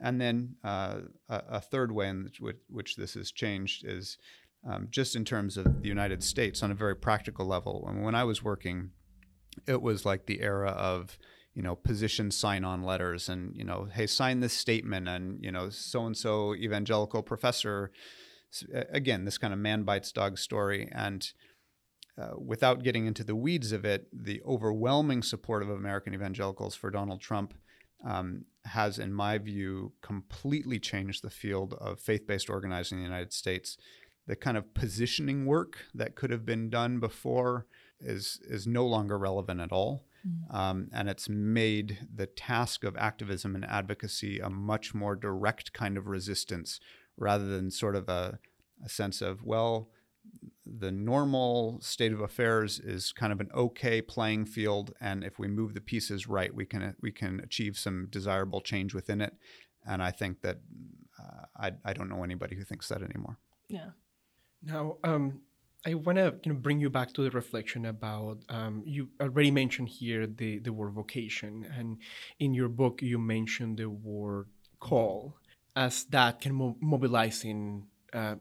And 0.01 0.19
then 0.19 0.55
uh, 0.63 1.01
a, 1.29 1.43
a, 1.49 1.61
third 1.61 1.91
way 1.91 2.09
in 2.09 2.29
which, 2.39 2.57
which, 2.67 2.95
this 2.95 3.13
has 3.13 3.31
changed 3.31 3.85
is 3.85 4.17
um, 4.67 4.87
just 4.89 5.15
in 5.15 5.23
terms 5.23 5.57
of 5.57 5.81
the 5.81 5.87
United 5.87 6.23
States 6.23 6.63
on 6.63 6.71
a 6.71 6.75
very 6.75 6.95
practical 6.95 7.45
level. 7.45 7.85
And 7.87 8.03
when 8.03 8.15
I 8.15 8.23
was 8.23 8.43
working, 8.43 8.91
it 9.67 9.81
was 9.81 10.05
like 10.05 10.25
the 10.25 10.41
era 10.41 10.71
of 10.71 11.17
you 11.53 11.61
know 11.61 11.75
position 11.75 12.31
sign 12.31 12.63
on 12.63 12.83
letters 12.83 13.27
and 13.27 13.55
you 13.55 13.63
know 13.63 13.87
hey 13.93 14.07
sign 14.07 14.39
this 14.39 14.53
statement 14.53 15.07
and 15.07 15.43
you 15.43 15.51
know 15.51 15.69
so 15.69 16.05
and 16.05 16.15
so 16.15 16.55
evangelical 16.55 17.21
professor 17.21 17.91
again 18.91 19.25
this 19.25 19.37
kind 19.37 19.53
of 19.53 19.59
man 19.59 19.83
bites 19.83 20.11
dog 20.11 20.37
story 20.37 20.89
and 20.93 21.31
uh, 22.17 22.31
without 22.37 22.83
getting 22.83 23.05
into 23.05 23.23
the 23.23 23.35
weeds 23.35 23.71
of 23.71 23.85
it 23.85 24.07
the 24.13 24.41
overwhelming 24.45 25.21
support 25.21 25.61
of 25.61 25.69
american 25.69 26.13
evangelicals 26.13 26.75
for 26.75 26.89
donald 26.89 27.19
trump 27.19 27.53
um, 28.05 28.45
has, 28.65 28.99
in 28.99 29.13
my 29.13 29.37
view, 29.37 29.93
completely 30.01 30.79
changed 30.79 31.23
the 31.23 31.29
field 31.29 31.73
of 31.79 31.99
faith 31.99 32.27
based 32.27 32.49
organizing 32.49 32.97
in 32.97 33.03
the 33.03 33.09
United 33.09 33.33
States. 33.33 33.77
The 34.27 34.35
kind 34.35 34.57
of 34.57 34.73
positioning 34.73 35.45
work 35.45 35.85
that 35.93 36.15
could 36.15 36.29
have 36.29 36.45
been 36.45 36.69
done 36.69 36.99
before 36.99 37.65
is, 37.99 38.39
is 38.47 38.67
no 38.67 38.85
longer 38.85 39.17
relevant 39.17 39.59
at 39.59 39.71
all. 39.71 40.05
Mm-hmm. 40.27 40.55
Um, 40.55 40.87
and 40.93 41.09
it's 41.09 41.27
made 41.27 42.07
the 42.13 42.27
task 42.27 42.83
of 42.83 42.95
activism 42.97 43.55
and 43.55 43.65
advocacy 43.65 44.39
a 44.39 44.49
much 44.49 44.93
more 44.93 45.15
direct 45.15 45.73
kind 45.73 45.97
of 45.97 46.07
resistance 46.07 46.79
rather 47.17 47.45
than 47.45 47.71
sort 47.71 47.95
of 47.95 48.07
a, 48.07 48.39
a 48.85 48.89
sense 48.89 49.21
of, 49.21 49.43
well, 49.43 49.89
the 50.65 50.91
normal 50.91 51.79
state 51.81 52.13
of 52.13 52.21
affairs 52.21 52.79
is 52.79 53.11
kind 53.11 53.33
of 53.33 53.39
an 53.39 53.49
okay 53.53 54.01
playing 54.01 54.45
field, 54.45 54.93
and 55.01 55.23
if 55.23 55.37
we 55.37 55.47
move 55.47 55.73
the 55.73 55.81
pieces 55.81 56.27
right, 56.27 56.53
we 56.53 56.65
can 56.65 56.95
we 57.01 57.11
can 57.11 57.39
achieve 57.41 57.77
some 57.77 58.07
desirable 58.09 58.61
change 58.61 58.93
within 58.93 59.21
it. 59.21 59.33
And 59.85 60.01
I 60.01 60.11
think 60.11 60.41
that 60.41 60.59
uh, 61.19 61.45
I 61.55 61.71
I 61.83 61.93
don't 61.93 62.09
know 62.09 62.23
anybody 62.23 62.55
who 62.55 62.63
thinks 62.63 62.87
that 62.89 63.01
anymore. 63.01 63.37
Yeah. 63.67 63.91
Now, 64.63 64.97
um, 65.03 65.41
I 65.85 65.95
want 65.95 66.19
to 66.19 66.35
you 66.43 66.53
know, 66.53 66.59
bring 66.59 66.79
you 66.79 66.89
back 66.89 67.13
to 67.13 67.23
the 67.23 67.31
reflection 67.31 67.85
about 67.85 68.39
um, 68.49 68.83
you 68.85 69.09
already 69.19 69.51
mentioned 69.51 69.89
here 69.89 70.27
the 70.27 70.59
the 70.59 70.71
word 70.71 70.93
vocation, 70.93 71.65
and 71.77 71.97
in 72.39 72.53
your 72.53 72.69
book 72.69 73.01
you 73.01 73.17
mentioned 73.17 73.77
the 73.77 73.89
word 73.89 74.47
call 74.79 75.35
as 75.75 76.03
that 76.05 76.41
can 76.41 76.53
mo- 76.53 76.77
mobilizing 76.81 77.87
uh, 78.13 78.35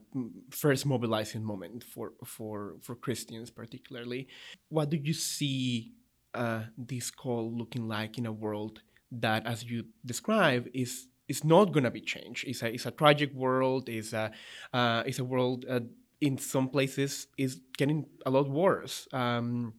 first 0.49 0.85
mobilizing 0.85 1.43
moment 1.43 1.83
for 1.83 2.13
for 2.25 2.75
for 2.81 2.95
Christians 2.95 3.49
particularly. 3.49 4.27
What 4.69 4.89
do 4.89 4.97
you 4.97 5.13
see 5.13 5.93
uh, 6.33 6.63
this 6.77 7.11
call 7.11 7.51
looking 7.51 7.87
like 7.87 8.17
in 8.17 8.25
a 8.25 8.31
world 8.31 8.81
that, 9.11 9.45
as 9.45 9.63
you 9.63 9.85
describe, 10.05 10.67
is 10.73 11.07
is 11.27 11.43
not 11.43 11.71
going 11.71 11.83
to 11.83 11.91
be 11.91 12.01
changed? 12.01 12.45
It's 12.47 12.63
a 12.63 12.73
it's 12.73 12.85
a 12.85 12.91
tragic 12.91 13.33
world. 13.33 13.89
It's 13.89 14.13
a 14.13 14.31
uh, 14.73 15.03
it's 15.05 15.19
a 15.19 15.25
world 15.25 15.65
uh, 15.69 15.81
in 16.19 16.37
some 16.37 16.69
places 16.69 17.27
is 17.37 17.59
getting 17.77 18.05
a 18.25 18.29
lot 18.29 18.49
worse, 18.49 19.07
um, 19.13 19.73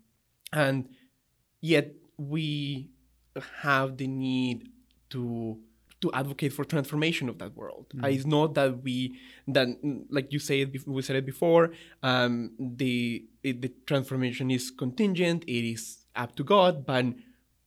and 0.53 0.89
yet 1.61 1.95
we 2.19 2.91
have 3.63 3.97
the 3.97 4.07
need 4.07 4.69
to 5.11 5.59
to 6.03 6.13
advocate 6.13 6.53
for 6.53 6.65
transformation 6.65 7.29
of 7.29 7.39
that 7.39 7.57
world. 7.57 7.87
Mm. 7.95 8.05
Uh, 8.05 8.09
it's 8.09 8.27
not 8.27 8.55
that 8.55 8.83
we 8.83 9.19
that 9.49 9.69
like 10.11 10.33
you 10.33 10.39
said 10.39 10.77
we 10.87 11.03
said 11.03 11.17
it 11.17 11.25
before. 11.25 11.73
Um, 12.03 12.53
the 12.59 13.25
it, 13.43 13.63
the 13.63 13.73
transformation 13.87 14.51
is 14.51 14.71
contingent. 14.71 15.45
It 15.45 15.65
is 15.75 16.05
up 16.15 16.37
to 16.37 16.45
God, 16.45 16.85
but 16.85 17.07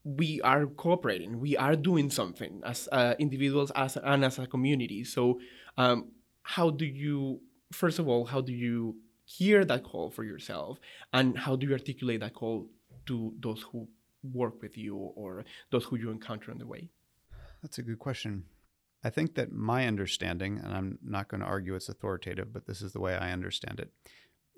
we 0.04 0.40
are 0.42 0.66
cooperating. 0.66 1.40
We 1.40 1.56
are 1.56 1.74
doing 1.74 2.10
something 2.10 2.62
as 2.64 2.88
uh, 2.92 3.14
individuals 3.18 3.72
as 3.74 3.96
and 3.96 4.24
as 4.24 4.38
a 4.38 4.46
community. 4.46 5.02
So, 5.02 5.40
um, 5.76 6.12
how 6.42 6.70
do 6.70 6.84
you 6.84 7.40
first 7.72 7.98
of 7.98 8.06
all 8.06 8.24
how 8.24 8.40
do 8.40 8.52
you 8.52 8.96
hear 9.24 9.64
that 9.64 9.82
call 9.82 10.10
for 10.10 10.24
yourself, 10.24 10.78
and 11.12 11.36
how 11.36 11.56
do 11.56 11.66
you 11.66 11.72
articulate 11.72 12.20
that 12.20 12.34
call 12.34 12.68
to 13.06 13.34
those 13.40 13.62
who 13.62 13.88
work 14.22 14.60
with 14.62 14.76
you 14.76 14.96
or 14.96 15.44
those 15.70 15.84
who 15.84 15.96
you 15.96 16.10
encounter 16.10 16.50
on 16.50 16.58
the 16.58 16.66
way? 16.66 16.90
That's 17.62 17.78
a 17.78 17.82
good 17.82 17.98
question. 17.98 18.44
I 19.04 19.10
think 19.10 19.34
that 19.34 19.52
my 19.52 19.86
understanding, 19.86 20.60
and 20.62 20.74
I'm 20.74 20.98
not 21.02 21.28
going 21.28 21.40
to 21.40 21.46
argue 21.46 21.74
it's 21.74 21.88
authoritative, 21.88 22.52
but 22.52 22.66
this 22.66 22.82
is 22.82 22.92
the 22.92 23.00
way 23.00 23.14
I 23.16 23.32
understand 23.32 23.80
it, 23.80 23.90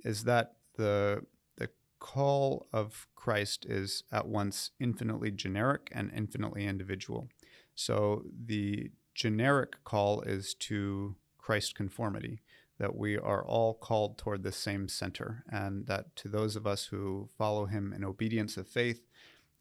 is 0.05 0.25
that 0.25 0.57
the 0.77 1.25
the 1.57 1.69
call 1.99 2.67
of 2.73 3.09
Christ 3.15 3.67
is 3.69 4.05
at 4.13 4.29
once 4.29 4.71
infinitely 4.79 5.31
generic 5.31 5.91
and 5.93 6.11
infinitely 6.15 6.67
individual. 6.67 7.29
So 7.75 8.25
the 8.47 8.91
generic 9.15 9.83
call 9.85 10.23
is 10.23 10.55
to 10.55 11.17
Christ 11.39 11.75
conformity. 11.75 12.41
that 12.79 12.97
we 12.97 13.19
are 13.19 13.45
all 13.45 13.75
called 13.75 14.17
toward 14.19 14.43
the 14.43 14.53
same 14.53 14.89
center, 14.89 15.45
and 15.51 15.87
that 15.87 16.15
to 16.17 16.29
those 16.29 16.57
of 16.57 16.67
us 16.67 16.87
who 16.87 17.29
follow 17.37 17.67
him 17.67 17.93
in 17.93 18.05
obedience 18.05 18.57
of 18.57 18.67
faith, 18.69 19.03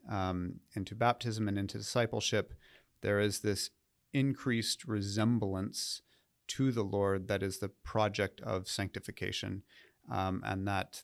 um, 0.10 0.60
into 0.76 0.95
baptism 0.95 1.47
and 1.47 1.58
into 1.58 1.78
discipleship, 1.78 2.54
there 3.01 3.19
is 3.19 3.39
this 3.39 3.69
increased 4.13 4.86
resemblance 4.86 6.01
to 6.47 6.71
the 6.71 6.83
Lord 6.83 7.27
that 7.27 7.43
is 7.43 7.60
the 7.60 7.69
project 7.69 8.41
of 8.41 8.67
sanctification, 8.67 9.63
um, 10.12 10.41
and 10.45 10.67
that 10.67 11.03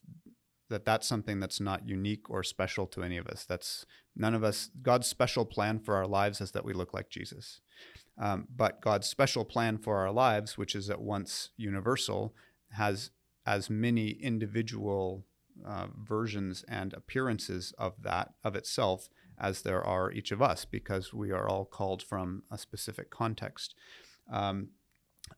that 0.70 0.86
that's 0.86 1.08
something 1.08 1.40
that's 1.40 1.60
not 1.60 1.88
unique 1.88 2.30
or 2.30 2.44
special 2.44 2.88
to 2.88 3.04
any 3.04 3.18
of 3.18 3.28
us. 3.28 3.46
That's 3.46 3.86
none 4.16 4.34
of 4.34 4.44
us. 4.44 4.70
God's 4.82 5.08
special 5.08 5.46
plan 5.46 5.80
for 5.80 5.96
our 5.96 6.08
lives 6.08 6.42
is 6.42 6.52
that 6.52 6.66
we 6.66 6.74
look 6.74 6.94
like 6.94 7.10
Jesus. 7.10 7.60
Um, 8.18 8.48
but 8.56 8.82
God's 8.82 9.08
special 9.08 9.44
plan 9.46 9.78
for 9.78 9.98
our 9.98 10.12
lives, 10.12 10.58
which 10.58 10.76
is 10.76 10.90
at 10.90 11.02
once 11.02 11.50
universal, 11.58 12.34
has 12.72 13.12
as 13.46 13.70
many 13.70 14.10
individual 14.10 15.26
uh, 15.66 15.88
versions 16.02 16.64
and 16.68 16.94
appearances 16.94 17.74
of 17.78 18.02
that 18.02 18.34
of 18.44 18.56
itself 18.56 19.10
as 19.40 19.62
there 19.62 19.84
are 19.84 20.12
each 20.12 20.32
of 20.32 20.42
us, 20.42 20.66
because 20.66 21.14
we 21.14 21.32
are 21.32 21.48
all 21.48 21.66
called 21.66 22.02
from 22.02 22.44
a 22.52 22.58
specific 22.58 23.10
context. 23.10 23.76
Um, 24.32 24.70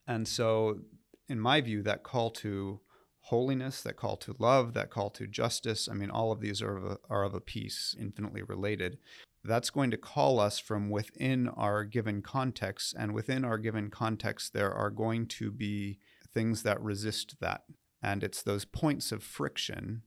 and 0.08 0.28
so, 0.28 0.80
in 1.28 1.40
my 1.40 1.62
view, 1.62 1.82
that 1.84 2.04
call 2.04 2.30
to 2.32 2.82
holiness, 3.22 3.82
that 3.82 3.96
call 3.96 4.18
to 4.18 4.36
love, 4.38 4.74
that 4.74 4.92
call 4.92 5.10
to 5.10 5.26
justice, 5.26 5.90
I 5.90 5.96
mean, 5.96 6.12
all 6.12 6.32
of 6.32 6.42
these 6.42 6.62
are 6.62 6.78
of 6.78 6.86
a, 6.86 6.98
are 7.10 7.24
of 7.24 7.34
a 7.34 7.42
piece, 7.42 7.96
infinitely 8.00 8.44
related. 8.44 9.00
That's 9.44 9.72
going 9.72 9.92
to 9.92 9.98
call 9.98 10.40
us 10.40 10.60
from 10.60 10.90
within 10.90 11.48
our 11.50 11.84
given 11.84 12.22
context. 12.22 12.96
And 12.98 13.14
within 13.14 13.44
our 13.44 13.58
given 13.58 13.90
context, 13.90 14.54
there 14.54 14.72
are 14.74 14.90
going 14.90 15.28
to 15.28 15.52
be 15.52 16.00
things 16.34 16.64
that 16.64 16.82
resist 16.82 17.38
that. 17.42 17.64
And 18.02 18.24
it's 18.24 18.42
those 18.42 18.66
points 18.66 19.12
of 19.12 19.24
friction 19.24 20.04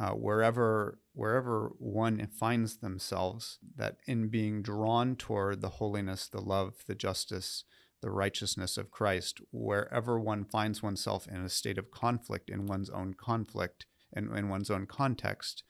uh, 0.00 0.10
wherever 0.10 0.98
wherever 1.14 1.72
one 1.78 2.26
finds 2.26 2.78
themselves 2.78 3.58
that 3.76 3.96
in 4.06 4.28
being 4.28 4.62
drawn 4.62 5.16
toward 5.16 5.60
the 5.60 5.70
holiness, 5.70 6.28
the 6.28 6.40
love, 6.40 6.74
the 6.86 6.94
justice, 6.94 7.64
the 8.02 8.10
righteousness 8.10 8.76
of 8.76 8.90
Christ, 8.90 9.40
wherever 9.50 10.20
one 10.20 10.44
finds 10.44 10.82
oneself 10.82 11.26
in 11.26 11.36
a 11.36 11.48
state 11.48 11.78
of 11.78 11.90
conflict 11.90 12.50
in 12.50 12.66
one's 12.66 12.90
own 12.90 13.14
conflict 13.14 13.86
and 14.12 14.36
in 14.36 14.48
one's 14.48 14.70
own 14.70 14.86
context, 14.86 15.62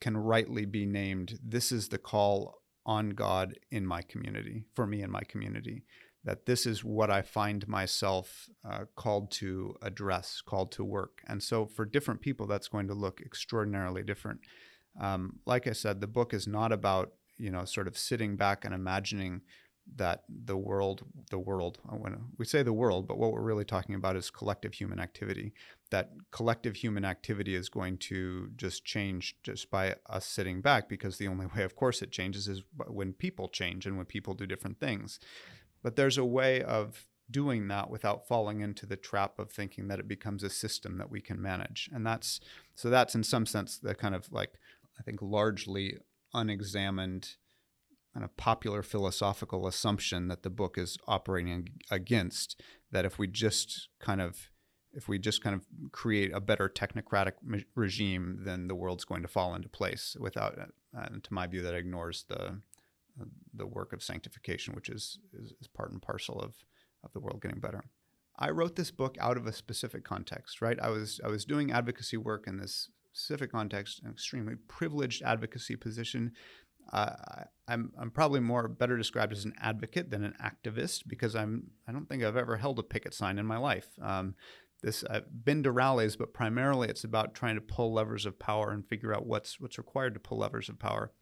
can 0.00 0.16
rightly 0.16 0.66
be 0.66 0.84
named 0.84 1.38
this 1.42 1.72
is 1.72 1.88
the 1.88 1.98
call 1.98 2.56
on 2.84 3.10
God 3.10 3.54
in 3.70 3.86
my 3.86 4.02
community, 4.02 4.64
for 4.74 4.86
me 4.86 5.02
in 5.02 5.10
my 5.10 5.22
community. 5.22 5.84
That 6.24 6.46
this 6.46 6.66
is 6.66 6.84
what 6.84 7.10
I 7.10 7.22
find 7.22 7.66
myself 7.68 8.48
uh, 8.68 8.84
called 8.96 9.30
to 9.32 9.76
address, 9.80 10.42
called 10.44 10.72
to 10.72 10.84
work. 10.84 11.22
And 11.26 11.42
so 11.42 11.64
for 11.64 11.84
different 11.84 12.20
people, 12.20 12.46
that's 12.46 12.68
going 12.68 12.88
to 12.88 12.94
look 12.94 13.20
extraordinarily 13.20 14.02
different. 14.02 14.40
Um, 15.00 15.38
like 15.46 15.66
I 15.66 15.72
said, 15.72 16.00
the 16.00 16.06
book 16.06 16.34
is 16.34 16.46
not 16.46 16.72
about, 16.72 17.12
you 17.36 17.50
know, 17.50 17.64
sort 17.64 17.88
of 17.88 17.96
sitting 17.96 18.36
back 18.36 18.64
and 18.64 18.74
imagining 18.74 19.42
that 19.96 20.24
the 20.28 20.56
world, 20.56 21.02
the 21.30 21.38
world, 21.38 21.78
when 21.88 22.18
we 22.36 22.44
say 22.44 22.62
the 22.62 22.74
world, 22.74 23.08
but 23.08 23.16
what 23.16 23.32
we're 23.32 23.40
really 23.40 23.64
talking 23.64 23.94
about 23.94 24.16
is 24.16 24.30
collective 24.30 24.74
human 24.74 25.00
activity. 25.00 25.54
That 25.90 26.10
collective 26.30 26.76
human 26.76 27.06
activity 27.06 27.54
is 27.54 27.70
going 27.70 27.96
to 27.98 28.50
just 28.54 28.84
change 28.84 29.36
just 29.42 29.70
by 29.70 29.96
us 30.06 30.26
sitting 30.26 30.60
back, 30.60 30.90
because 30.90 31.16
the 31.16 31.28
only 31.28 31.46
way, 31.46 31.62
of 31.62 31.74
course, 31.74 32.02
it 32.02 32.10
changes 32.10 32.48
is 32.48 32.62
when 32.86 33.14
people 33.14 33.48
change 33.48 33.86
and 33.86 33.96
when 33.96 34.04
people 34.04 34.34
do 34.34 34.46
different 34.46 34.78
things. 34.78 35.18
But 35.82 35.96
there's 35.96 36.18
a 36.18 36.24
way 36.24 36.62
of 36.62 37.06
doing 37.30 37.68
that 37.68 37.90
without 37.90 38.26
falling 38.26 38.60
into 38.60 38.86
the 38.86 38.96
trap 38.96 39.38
of 39.38 39.50
thinking 39.50 39.88
that 39.88 39.98
it 39.98 40.08
becomes 40.08 40.42
a 40.42 40.50
system 40.50 40.98
that 40.98 41.10
we 41.10 41.20
can 41.20 41.40
manage. 41.40 41.88
And 41.92 42.06
that's 42.06 42.40
so 42.74 42.90
that's 42.90 43.14
in 43.14 43.22
some 43.22 43.46
sense 43.46 43.78
the 43.78 43.94
kind 43.94 44.14
of 44.14 44.32
like 44.32 44.54
I 44.98 45.02
think 45.02 45.20
largely 45.22 45.98
unexamined 46.34 47.36
kind 48.14 48.24
of 48.24 48.36
popular 48.36 48.82
philosophical 48.82 49.66
assumption 49.66 50.28
that 50.28 50.42
the 50.42 50.50
book 50.50 50.76
is 50.76 50.98
operating 51.06 51.68
against 51.90 52.60
that 52.90 53.04
if 53.04 53.18
we 53.18 53.28
just 53.28 53.88
kind 54.00 54.20
of 54.20 54.50
if 54.92 55.06
we 55.06 55.18
just 55.18 55.42
kind 55.42 55.54
of 55.54 55.66
create 55.92 56.32
a 56.34 56.40
better 56.40 56.68
technocratic 56.68 57.34
me- 57.44 57.64
regime 57.74 58.40
then 58.42 58.66
the 58.66 58.74
world's 58.74 59.04
going 59.04 59.22
to 59.22 59.28
fall 59.28 59.54
into 59.54 59.68
place 59.68 60.16
without 60.18 60.58
it 60.58 60.70
and 60.94 61.22
to 61.22 61.32
my 61.32 61.46
view 61.46 61.62
that 61.62 61.74
ignores 61.74 62.24
the 62.28 62.60
the 63.54 63.66
work 63.66 63.92
of 63.92 64.02
sanctification 64.02 64.74
which 64.74 64.88
is, 64.88 65.18
is, 65.32 65.52
is 65.60 65.68
part 65.68 65.90
and 65.90 66.02
parcel 66.02 66.40
of 66.40 66.54
of 67.04 67.12
the 67.12 67.20
world 67.20 67.40
getting 67.40 67.60
better. 67.60 67.84
I 68.36 68.50
wrote 68.50 68.76
this 68.76 68.90
book 68.90 69.16
out 69.20 69.36
of 69.36 69.46
a 69.46 69.52
specific 69.52 70.04
context 70.04 70.60
right? 70.60 70.78
I 70.80 70.88
was 70.88 71.20
i 71.24 71.28
was 71.28 71.44
doing 71.44 71.70
advocacy 71.70 72.16
work 72.16 72.46
in 72.46 72.58
this 72.58 72.90
specific 73.18 73.50
context 73.50 74.00
an 74.04 74.10
extremely 74.10 74.54
privileged 74.68 75.22
advocacy 75.22 75.76
position 75.76 76.32
uh, 76.92 77.44
I'm 77.66 77.92
I'm 77.98 78.10
probably 78.10 78.40
more 78.40 78.66
better 78.66 78.96
described 78.96 79.32
as 79.32 79.44
an 79.44 79.52
advocate 79.60 80.10
than 80.10 80.24
an 80.24 80.34
activist 80.42 81.02
because 81.06 81.36
I'm 81.36 81.70
I 81.86 81.92
don't 81.92 82.08
think 82.08 82.22
I've 82.22 82.36
ever 82.36 82.56
held 82.56 82.78
a 82.78 82.82
picket 82.82 83.12
sign 83.12 83.38
in 83.38 83.46
my 83.46 83.58
life. 83.58 83.88
Um, 84.00 84.34
this 84.82 85.04
I've 85.04 85.44
been 85.44 85.62
to 85.64 85.72
rallies, 85.72 86.16
but 86.16 86.32
primarily 86.32 86.88
it's 86.88 87.04
about 87.04 87.34
trying 87.34 87.56
to 87.56 87.60
pull 87.60 87.92
levers 87.92 88.24
of 88.24 88.38
power 88.38 88.70
and 88.70 88.86
figure 88.86 89.14
out 89.14 89.26
what's 89.26 89.60
what's 89.60 89.76
required 89.76 90.14
to 90.14 90.20
pull 90.20 90.38
levers 90.38 90.68
of 90.68 90.78
power. 90.78 91.12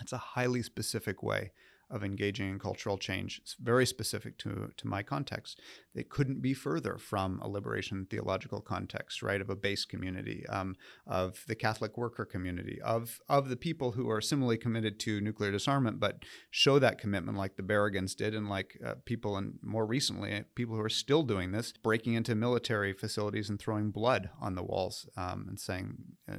It's 0.00 0.12
a 0.12 0.18
highly 0.18 0.62
specific 0.62 1.22
way 1.22 1.52
of 1.90 2.02
engaging 2.02 2.48
in 2.48 2.58
cultural 2.58 2.98
change. 2.98 3.40
It's 3.42 3.56
very 3.60 3.86
specific 3.86 4.38
to, 4.38 4.70
to 4.76 4.86
my 4.86 5.02
context. 5.02 5.60
It 5.94 6.08
couldn't 6.08 6.42
be 6.42 6.54
further 6.54 6.98
from 6.98 7.40
a 7.40 7.48
liberation 7.48 8.06
theological 8.10 8.60
context, 8.60 9.22
right, 9.22 9.40
of 9.40 9.50
a 9.50 9.56
base 9.56 9.84
community, 9.84 10.44
um, 10.48 10.76
of 11.06 11.44
the 11.46 11.54
Catholic 11.54 11.96
worker 11.96 12.24
community, 12.24 12.80
of, 12.82 13.20
of 13.28 13.48
the 13.48 13.56
people 13.56 13.92
who 13.92 14.10
are 14.10 14.20
similarly 14.20 14.58
committed 14.58 14.98
to 15.00 15.20
nuclear 15.20 15.52
disarmament, 15.52 16.00
but 16.00 16.24
show 16.50 16.78
that 16.78 16.98
commitment 16.98 17.38
like 17.38 17.56
the 17.56 17.62
Berrigans 17.62 18.16
did, 18.16 18.34
and 18.34 18.48
like 18.48 18.78
uh, 18.84 18.94
people, 19.04 19.36
and 19.36 19.58
more 19.62 19.86
recently, 19.86 20.44
people 20.54 20.74
who 20.74 20.82
are 20.82 20.88
still 20.88 21.22
doing 21.22 21.52
this, 21.52 21.72
breaking 21.72 22.14
into 22.14 22.34
military 22.34 22.92
facilities 22.92 23.48
and 23.48 23.60
throwing 23.60 23.90
blood 23.90 24.30
on 24.40 24.54
the 24.54 24.62
walls 24.62 25.08
um, 25.16 25.46
and 25.48 25.60
saying, 25.60 25.96
uh, 26.30 26.36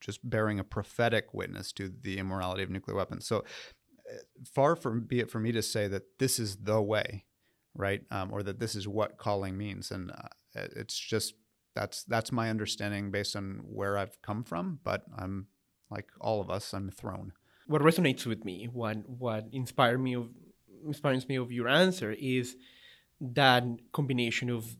just 0.00 0.28
bearing 0.28 0.58
a 0.58 0.64
prophetic 0.64 1.34
witness 1.34 1.72
to 1.72 1.92
the 2.02 2.18
immorality 2.18 2.62
of 2.62 2.70
nuclear 2.70 2.96
weapons. 2.96 3.26
So 3.26 3.44
far 4.44 4.76
from 4.76 5.02
be 5.02 5.20
it 5.20 5.30
for 5.30 5.40
me 5.40 5.52
to 5.52 5.62
say 5.62 5.88
that 5.88 6.18
this 6.18 6.38
is 6.38 6.56
the 6.56 6.80
way, 6.80 7.24
right, 7.74 8.02
um, 8.10 8.32
or 8.32 8.42
that 8.42 8.58
this 8.58 8.74
is 8.74 8.86
what 8.88 9.18
calling 9.18 9.56
means, 9.56 9.90
and 9.90 10.10
uh, 10.10 10.28
it's 10.54 10.98
just 10.98 11.34
that's 11.74 12.04
that's 12.04 12.32
my 12.32 12.50
understanding 12.50 13.10
based 13.10 13.36
on 13.36 13.62
where 13.64 13.96
I've 13.96 14.20
come 14.22 14.44
from. 14.44 14.80
But 14.82 15.04
I'm 15.16 15.46
like 15.90 16.08
all 16.20 16.40
of 16.40 16.50
us, 16.50 16.72
I'm 16.72 16.90
thrown. 16.90 17.32
What 17.66 17.82
resonates 17.82 18.26
with 18.26 18.44
me, 18.44 18.68
what 18.72 19.08
what 19.08 19.46
inspired 19.52 19.98
me 19.98 20.14
of 20.14 20.28
inspires 20.84 21.28
me 21.28 21.36
of 21.36 21.52
your 21.52 21.68
answer 21.68 22.12
is 22.18 22.56
that 23.20 23.64
combination 23.92 24.48
of 24.48 24.76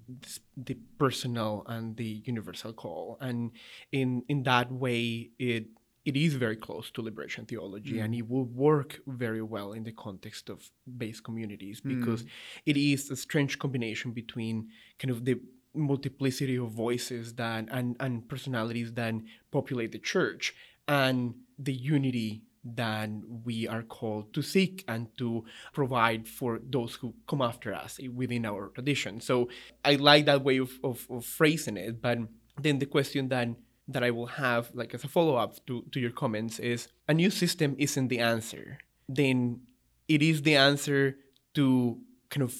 the 0.56 0.76
personal 0.98 1.62
and 1.66 1.96
the 1.96 2.22
universal 2.24 2.72
call 2.72 3.18
and 3.20 3.50
in 3.92 4.22
in 4.28 4.42
that 4.44 4.72
way 4.72 5.30
it 5.38 5.66
it 6.04 6.16
is 6.16 6.34
very 6.34 6.56
close 6.56 6.90
to 6.90 7.02
liberation 7.02 7.44
theology 7.44 7.94
mm. 7.94 8.04
and 8.04 8.14
it 8.14 8.28
will 8.28 8.46
work 8.46 9.00
very 9.06 9.42
well 9.42 9.72
in 9.72 9.84
the 9.84 9.92
context 9.92 10.48
of 10.48 10.70
base 10.96 11.20
communities 11.20 11.80
mm. 11.80 11.98
because 11.98 12.22
mm. 12.22 12.28
it 12.66 12.76
is 12.76 13.10
a 13.10 13.16
strange 13.16 13.58
combination 13.58 14.12
between 14.12 14.68
kind 14.98 15.10
of 15.10 15.24
the 15.24 15.38
multiplicity 15.74 16.56
of 16.56 16.70
voices 16.70 17.34
that 17.34 17.68
and, 17.70 17.96
and 18.00 18.28
personalities 18.28 18.92
that 18.94 19.14
populate 19.50 19.92
the 19.92 19.98
church 19.98 20.54
and 20.88 21.34
the 21.58 21.72
unity 21.72 22.42
that 22.64 23.08
we 23.44 23.66
are 23.66 23.82
called 23.82 24.34
to 24.34 24.42
seek 24.42 24.84
and 24.86 25.06
to 25.16 25.44
provide 25.72 26.28
for 26.28 26.60
those 26.62 26.94
who 26.96 27.14
come 27.26 27.40
after 27.40 27.72
us 27.72 27.98
within 28.14 28.44
our 28.44 28.68
tradition. 28.68 29.20
So 29.20 29.48
I 29.84 29.94
like 29.94 30.26
that 30.26 30.44
way 30.44 30.58
of, 30.58 30.72
of, 30.84 31.06
of 31.08 31.24
phrasing 31.24 31.78
it. 31.78 32.02
But 32.02 32.18
then 32.60 32.78
the 32.78 32.86
question 32.86 33.28
that 33.28 33.48
that 33.92 34.02
I 34.02 34.10
will 34.10 34.26
have, 34.26 34.70
like 34.74 34.94
as 34.94 35.04
a 35.04 35.08
follow 35.08 35.36
up 35.36 35.64
to, 35.66 35.84
to 35.92 36.00
your 36.00 36.10
comments, 36.10 36.58
is 36.58 36.88
a 37.08 37.14
new 37.14 37.30
system 37.30 37.76
isn't 37.78 38.08
the 38.08 38.18
answer. 38.18 38.78
Then 39.08 39.62
it 40.08 40.22
is 40.22 40.42
the 40.42 40.56
answer 40.56 41.16
to 41.54 41.98
kind 42.30 42.42
of 42.42 42.54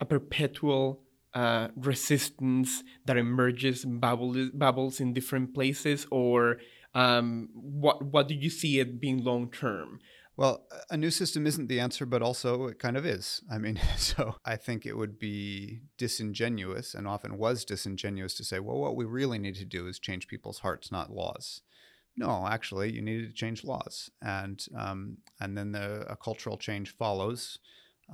a 0.00 0.04
perpetual 0.04 1.00
uh, 1.34 1.68
resistance 1.76 2.82
that 3.06 3.16
emerges 3.16 3.84
bubbles, 3.84 4.50
bubbles 4.50 5.00
in 5.00 5.12
different 5.12 5.54
places, 5.54 6.06
or 6.10 6.58
um, 6.94 7.48
what 7.54 8.02
what 8.02 8.28
do 8.28 8.34
you 8.34 8.50
see 8.50 8.78
it 8.78 9.00
being 9.00 9.24
long 9.24 9.50
term? 9.50 9.98
Well, 10.36 10.66
a 10.90 10.96
new 10.96 11.10
system 11.10 11.46
isn't 11.46 11.68
the 11.68 11.78
answer, 11.78 12.04
but 12.06 12.22
also 12.22 12.66
it 12.66 12.78
kind 12.80 12.96
of 12.96 13.06
is. 13.06 13.42
I 13.50 13.58
mean, 13.58 13.80
so 13.96 14.36
I 14.44 14.56
think 14.56 14.84
it 14.84 14.96
would 14.96 15.18
be 15.18 15.82
disingenuous 15.96 16.94
and 16.94 17.06
often 17.06 17.38
was 17.38 17.64
disingenuous 17.64 18.34
to 18.34 18.44
say, 18.44 18.58
well, 18.58 18.78
what 18.78 18.96
we 18.96 19.04
really 19.04 19.38
need 19.38 19.54
to 19.56 19.64
do 19.64 19.86
is 19.86 19.98
change 19.98 20.26
people's 20.26 20.60
hearts, 20.60 20.90
not 20.90 21.12
laws. 21.12 21.62
No, 22.16 22.46
actually, 22.46 22.92
you 22.92 23.02
needed 23.02 23.28
to 23.28 23.34
change 23.34 23.64
laws, 23.64 24.08
and 24.22 24.64
um, 24.76 25.16
and 25.40 25.58
then 25.58 25.72
the, 25.72 26.06
a 26.08 26.16
cultural 26.16 26.56
change 26.56 26.94
follows 26.96 27.58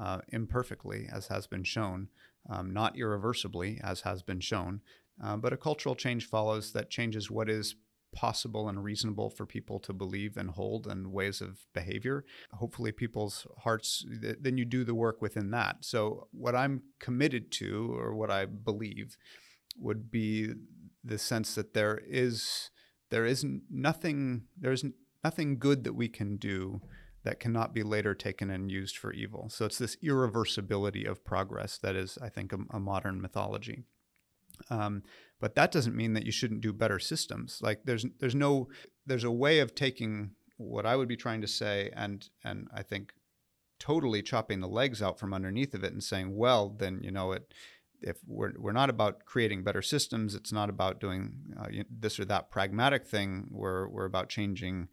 uh, 0.01 0.21
imperfectly, 0.29 1.07
as 1.13 1.27
has 1.29 1.47
been 1.47 1.65
shown. 1.65 2.09
um, 2.49 2.73
not 2.73 2.97
irreversibly, 2.99 3.79
as 3.83 4.01
has 4.03 4.23
been 4.23 4.41
shown, 4.41 4.81
uh, 5.23 5.37
but 5.37 5.53
a 5.53 5.57
cultural 5.59 5.95
change 5.95 6.27
follows 6.27 6.73
that 6.73 6.91
changes 6.91 7.31
what 7.31 7.51
is 7.51 7.75
possible 8.13 8.69
and 8.69 8.83
reasonable 8.83 9.31
for 9.31 9.47
people 9.47 9.79
to 9.81 9.93
believe 9.93 10.37
and 10.37 10.51
hold 10.51 10.87
and 10.87 11.13
ways 11.13 11.41
of 11.41 11.67
behavior. 11.73 12.25
Hopefully, 12.53 12.93
people's 12.93 13.47
hearts, 13.59 14.05
th- 14.21 14.37
then 14.41 14.59
you 14.59 14.65
do 14.65 14.85
the 14.85 14.95
work 14.95 15.23
within 15.23 15.51
that. 15.51 15.79
So, 15.81 16.29
what 16.33 16.55
I'm 16.55 16.83
committed 16.99 17.51
to, 17.53 17.95
or 17.99 18.15
what 18.15 18.31
I 18.31 18.47
believe, 18.47 19.17
would 19.79 20.11
be 20.11 20.53
the 21.03 21.19
sense 21.19 21.55
that 21.55 21.75
there 21.75 22.01
is 22.07 22.71
there 23.11 23.25
is 23.25 23.45
nothing 23.71 24.45
there's 24.59 24.85
nothing 25.25 25.59
good 25.59 25.85
that 25.85 25.95
we 25.95 26.09
can 26.09 26.37
do 26.37 26.81
that 27.23 27.41
cannot 27.41 27.75
be 27.75 27.83
later 27.83 28.15
taken 28.15 28.51
and 28.51 28.71
used 28.71 28.97
for 28.97 29.13
evil. 29.13 29.49
So 29.51 29.67
it's 29.67 29.79
this 29.79 29.97
irreversibility 29.97 31.07
of 31.07 31.25
progress 31.25 31.77
that 31.79 31.95
is, 31.95 32.19
I 32.23 32.31
think, 32.31 32.53
a, 32.53 32.59
a 32.71 32.81
modern 32.81 33.21
mythology. 33.21 33.85
Um, 34.69 35.03
but 35.41 35.55
that 35.55 35.73
doesn't 35.73 35.97
mean 35.97 36.13
that 36.13 36.27
you 36.27 36.33
shouldn't 36.33 36.61
do 36.61 36.73
better 36.73 36.99
systems. 36.99 37.61
Like 37.63 37.81
there's 37.85 38.05
there's 38.19 38.35
no 38.35 38.69
there's 39.07 39.25
a 39.25 39.31
way 39.31 39.61
of 39.61 39.75
taking 39.75 40.33
what 40.57 40.85
I 40.85 40.97
would 40.97 41.09
be 41.09 41.17
trying 41.17 41.41
to 41.41 41.49
say 41.49 41.91
and 41.95 42.29
and 42.45 42.69
I 42.75 42.83
think 42.83 43.15
totally 43.79 44.23
chopping 44.23 44.61
the 44.61 44.69
legs 44.69 45.01
out 45.01 45.19
from 45.19 45.33
underneath 45.33 45.75
of 45.75 45.83
it 45.83 45.93
and 45.93 46.05
saying, 46.05 46.37
well, 46.37 46.69
then 46.69 47.01
you 47.03 47.11
know 47.11 47.33
it. 47.33 47.53
If 48.03 48.19
we're 48.27 48.53
we're 48.59 48.73
not 48.73 48.91
about 48.91 49.25
creating 49.25 49.63
better 49.63 49.83
systems, 49.83 50.35
it's 50.35 50.53
not 50.53 50.71
about 50.71 51.01
doing 51.01 51.55
uh, 51.59 51.67
this 51.91 52.19
or 52.19 52.25
that 52.27 52.51
pragmatic 52.51 53.07
thing. 53.07 53.49
We're 53.51 53.89
we're 53.89 54.07
about 54.07 54.29
changing, 54.29 54.89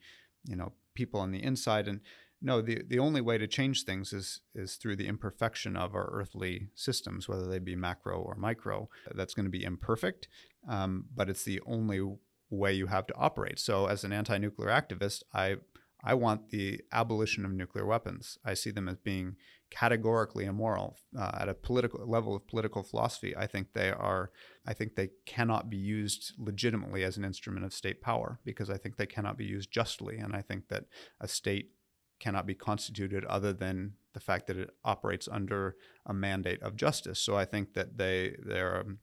you 0.46 0.56
know, 0.56 0.74
people 0.94 1.20
on 1.20 1.32
the 1.32 1.44
inside 1.44 1.88
and 1.88 2.02
no, 2.42 2.62
the, 2.62 2.84
the 2.88 3.00
only 3.00 3.22
way 3.22 3.38
to 3.38 3.48
change 3.48 3.84
things 3.84 4.14
is 4.14 4.42
is 4.54 4.76
through 4.76 4.96
the 4.96 5.08
imperfection 5.08 5.76
of 5.76 5.96
our 5.96 6.10
earthly 6.12 6.70
systems, 6.76 7.28
whether 7.28 7.48
they 7.48 7.60
be 7.60 7.76
macro 7.76 8.20
or 8.20 8.36
micro. 8.36 8.90
That's 9.16 9.34
going 9.34 9.46
to 9.46 9.52
be 9.52 9.64
imperfect, 9.64 10.28
um, 10.70 11.06
but 11.16 11.30
it's 11.30 11.44
the 11.44 11.62
only 11.66 12.02
way 12.50 12.74
you 12.74 12.88
have 12.88 13.08
to 13.08 13.16
operate. 13.16 13.60
So, 13.60 13.88
as 13.88 14.04
an 14.04 14.14
anti-nuclear 14.14 14.70
activist, 14.70 15.24
I 15.34 15.58
I 16.04 16.14
want 16.14 16.50
the 16.50 16.82
abolition 16.92 17.44
of 17.44 17.52
nuclear 17.52 17.86
weapons. 17.86 18.38
I 18.46 18.54
see 18.54 18.72
them 18.72 18.88
as 18.88 18.98
being 18.98 19.36
categorically 19.70 20.46
immoral 20.46 20.98
uh, 21.18 21.32
at 21.34 21.50
a 21.50 21.54
political 21.54 22.08
level 22.08 22.36
of 22.36 22.48
political 22.48 22.84
philosophy. 22.84 23.36
I 23.36 23.48
think 23.48 23.74
they 23.74 23.90
are. 23.90 24.32
I 24.66 24.74
think 24.74 24.96
they 24.96 25.10
cannot 25.26 25.70
be 25.70 25.78
used 25.78 26.34
legitimately 26.38 27.04
as 27.04 27.18
an 27.18 27.26
instrument 27.26 27.66
of 27.66 27.74
state 27.74 28.02
power 28.02 28.40
because 28.46 28.70
I 28.70 28.78
think 28.78 28.98
they 28.98 29.06
cannot 29.06 29.38
be 29.38 29.46
used 29.46 29.72
justly, 29.72 30.18
and 30.18 30.36
I 30.36 30.42
think 30.42 30.68
that 30.70 30.86
a 31.20 31.28
state 31.28 31.72
cannot 32.20 32.46
be 32.46 32.56
constituted 32.56 33.26
other 33.26 33.54
than 33.54 33.94
the 34.14 34.20
fact 34.20 34.48
that 34.48 34.58
it 34.58 34.72
operates 34.84 35.28
under 35.28 35.76
a 36.06 36.14
mandate 36.14 36.62
of 36.62 36.76
justice. 36.76 37.20
So 37.20 37.36
I 37.36 37.46
think 37.46 37.74
that 37.74 37.98
they 37.98 38.36
they're 38.44 38.82
um, 38.82 39.00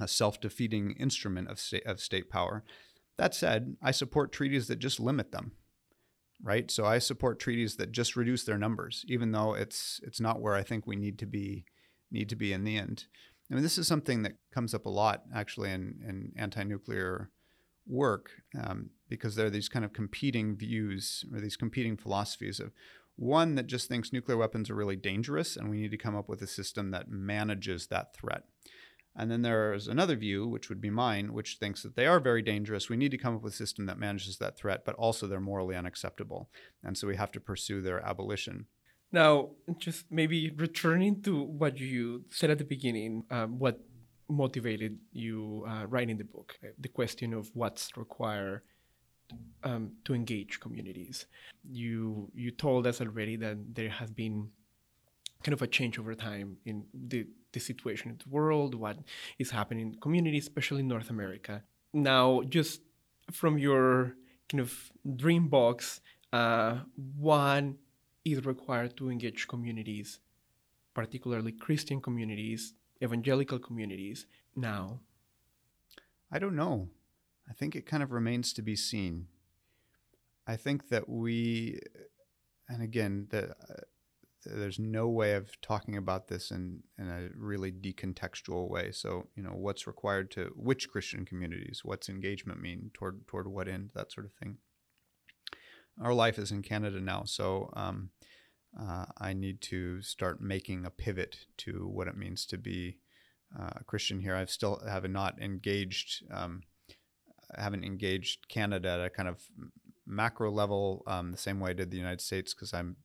a 0.00 0.08
self-defeating 0.08 0.92
instrument 0.92 1.48
of 1.50 1.58
state, 1.58 1.86
of 1.86 2.00
state 2.00 2.30
power. 2.30 2.64
That 3.16 3.34
said, 3.34 3.76
I 3.82 3.90
support 3.90 4.32
treaties 4.32 4.68
that 4.68 4.78
just 4.78 5.00
limit 5.00 5.32
them. 5.32 5.52
Right? 6.40 6.70
So 6.70 6.84
I 6.84 7.00
support 7.00 7.40
treaties 7.40 7.76
that 7.76 7.90
just 7.90 8.14
reduce 8.14 8.44
their 8.44 8.58
numbers, 8.58 9.04
even 9.08 9.32
though 9.32 9.54
it's 9.54 10.00
it's 10.04 10.20
not 10.20 10.40
where 10.40 10.54
I 10.54 10.62
think 10.62 10.86
we 10.86 10.94
need 10.94 11.18
to 11.18 11.26
be 11.26 11.64
need 12.12 12.28
to 12.28 12.36
be 12.36 12.52
in 12.52 12.62
the 12.62 12.78
end. 12.78 13.06
I 13.50 13.54
mean, 13.54 13.64
this 13.64 13.76
is 13.76 13.88
something 13.88 14.22
that 14.22 14.36
comes 14.54 14.72
up 14.72 14.86
a 14.86 14.90
lot 14.90 15.24
actually 15.34 15.70
in, 15.72 16.00
in 16.06 16.32
anti-nuclear 16.36 17.30
work 17.88 18.30
um, 18.62 18.90
because 19.08 19.34
there 19.34 19.46
are 19.46 19.50
these 19.50 19.68
kind 19.68 19.84
of 19.84 19.92
competing 19.92 20.56
views 20.56 21.24
or 21.32 21.40
these 21.40 21.56
competing 21.56 21.96
philosophies 21.96 22.60
of 22.60 22.72
one 23.16 23.56
that 23.56 23.66
just 23.66 23.88
thinks 23.88 24.12
nuclear 24.12 24.36
weapons 24.36 24.70
are 24.70 24.74
really 24.74 24.96
dangerous 24.96 25.56
and 25.56 25.68
we 25.68 25.80
need 25.80 25.90
to 25.90 25.98
come 25.98 26.16
up 26.16 26.28
with 26.28 26.40
a 26.40 26.46
system 26.46 26.92
that 26.92 27.10
manages 27.10 27.88
that 27.88 28.14
threat. 28.14 28.44
And 29.16 29.32
then 29.32 29.42
there's 29.42 29.88
another 29.88 30.14
view, 30.14 30.46
which 30.46 30.68
would 30.68 30.80
be 30.80 30.90
mine, 30.90 31.32
which 31.32 31.56
thinks 31.58 31.82
that 31.82 31.96
they 31.96 32.06
are 32.06 32.20
very 32.20 32.40
dangerous. 32.40 32.88
We 32.88 32.96
need 32.96 33.10
to 33.10 33.18
come 33.18 33.34
up 33.34 33.42
with 33.42 33.54
a 33.54 33.56
system 33.56 33.86
that 33.86 33.98
manages 33.98 34.38
that 34.38 34.56
threat, 34.56 34.84
but 34.84 34.94
also 34.94 35.26
they're 35.26 35.40
morally 35.40 35.74
unacceptable. 35.74 36.48
And 36.84 36.96
so 36.96 37.08
we 37.08 37.16
have 37.16 37.32
to 37.32 37.40
pursue 37.40 37.82
their 37.82 38.00
abolition. 38.06 38.66
Now, 39.10 39.50
just 39.78 40.04
maybe 40.10 40.50
returning 40.50 41.22
to 41.22 41.42
what 41.42 41.78
you 41.80 42.26
said 42.30 42.50
at 42.50 42.58
the 42.58 42.64
beginning, 42.64 43.24
um, 43.30 43.58
what 43.58 43.80
motivated 44.28 44.98
you 45.12 45.64
uh, 45.68 45.86
writing 45.86 46.18
the 46.18 46.24
book, 46.24 46.58
uh, 46.62 46.68
the 46.78 46.88
question 46.88 47.32
of 47.32 47.50
what's 47.54 47.96
required 47.96 48.62
um, 49.64 49.92
to 50.04 50.14
engage 50.14 50.60
communities. 50.60 51.26
You 51.64 52.30
you 52.34 52.50
told 52.50 52.86
us 52.86 53.00
already 53.00 53.36
that 53.36 53.56
there 53.74 53.90
has 53.90 54.10
been 54.10 54.50
kind 55.42 55.52
of 55.52 55.62
a 55.62 55.66
change 55.66 55.98
over 55.98 56.14
time 56.14 56.56
in 56.64 56.84
the, 56.92 57.26
the 57.52 57.60
situation 57.60 58.10
in 58.10 58.18
the 58.18 58.28
world, 58.28 58.74
what 58.74 58.98
is 59.38 59.50
happening 59.50 59.88
in 59.88 60.00
communities, 60.00 60.44
especially 60.44 60.80
in 60.80 60.88
North 60.88 61.10
America. 61.10 61.62
Now, 61.92 62.42
just 62.48 62.80
from 63.30 63.58
your 63.58 64.16
kind 64.48 64.60
of 64.60 64.90
dream 65.16 65.48
box, 65.48 66.00
uh, 66.32 66.78
one 67.16 67.76
is 68.24 68.44
required 68.44 68.96
to 68.96 69.10
engage 69.10 69.46
communities, 69.46 70.20
particularly 70.92 71.52
Christian 71.52 72.00
communities, 72.00 72.74
evangelical 73.02 73.58
communities 73.58 74.26
now? 74.56 75.00
I 76.30 76.38
don't 76.38 76.56
know. 76.56 76.88
I 77.48 77.52
think 77.54 77.74
it 77.74 77.86
kind 77.86 78.02
of 78.02 78.12
remains 78.12 78.52
to 78.54 78.62
be 78.62 78.76
seen. 78.76 79.28
I 80.46 80.56
think 80.56 80.88
that 80.88 81.08
we, 81.08 81.80
and 82.68 82.82
again, 82.82 83.28
the, 83.30 83.50
uh, 83.50 83.82
there's 84.44 84.78
no 84.78 85.08
way 85.08 85.34
of 85.34 85.60
talking 85.60 85.96
about 85.96 86.28
this 86.28 86.50
in, 86.50 86.82
in 86.98 87.08
a 87.08 87.28
really 87.36 87.72
decontextual 87.72 88.68
way. 88.68 88.92
So, 88.92 89.28
you 89.34 89.42
know, 89.42 89.50
what's 89.50 89.86
required 89.86 90.30
to 90.32 90.52
which 90.56 90.88
Christian 90.88 91.24
communities? 91.24 91.80
What's 91.84 92.08
engagement 92.08 92.60
mean 92.60 92.90
toward 92.94 93.26
toward 93.26 93.48
what 93.48 93.68
end? 93.68 93.90
That 93.94 94.12
sort 94.12 94.26
of 94.26 94.32
thing. 94.32 94.58
Our 96.00 96.14
life 96.14 96.38
is 96.38 96.52
in 96.52 96.62
Canada 96.62 97.00
now, 97.00 97.24
so 97.24 97.72
um, 97.74 98.10
uh, 98.78 99.06
I 99.18 99.32
need 99.32 99.60
to 99.62 100.02
start 100.02 100.40
making 100.40 100.84
a 100.84 100.90
pivot 100.90 101.46
to 101.58 101.88
what 101.88 102.08
it 102.08 102.16
means 102.16 102.44
to 102.46 102.58
be 102.58 102.98
uh, 103.58 103.70
a 103.76 103.84
Christian 103.84 104.20
here. 104.20 104.34
I've 104.34 104.50
still 104.50 104.82
have 104.86 105.08
not 105.08 105.40
engaged, 105.40 106.24
um, 106.32 106.62
haven't 107.56 107.84
engaged 107.84 108.48
Canada 108.48 108.90
at 108.90 109.00
a 109.00 109.10
kind 109.10 109.28
of 109.28 109.42
macro 110.06 110.50
level 110.50 111.02
um, 111.06 111.30
the 111.32 111.38
same 111.38 111.60
way 111.60 111.70
I 111.70 111.74
did 111.74 111.90
the 111.90 111.96
United 111.96 112.20
States 112.20 112.54
because 112.54 112.74
I'm 112.74 112.96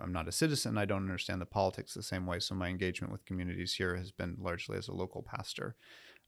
I'm 0.00 0.12
not 0.12 0.26
a 0.28 0.32
citizen. 0.32 0.76
I 0.76 0.86
don't 0.86 1.04
understand 1.04 1.40
the 1.40 1.46
politics 1.46 1.94
the 1.94 2.02
same 2.02 2.26
way. 2.26 2.40
So 2.40 2.54
my 2.54 2.68
engagement 2.68 3.12
with 3.12 3.24
communities 3.24 3.74
here 3.74 3.96
has 3.96 4.10
been 4.10 4.36
largely 4.40 4.76
as 4.76 4.88
a 4.88 4.92
local 4.92 5.22
pastor. 5.22 5.76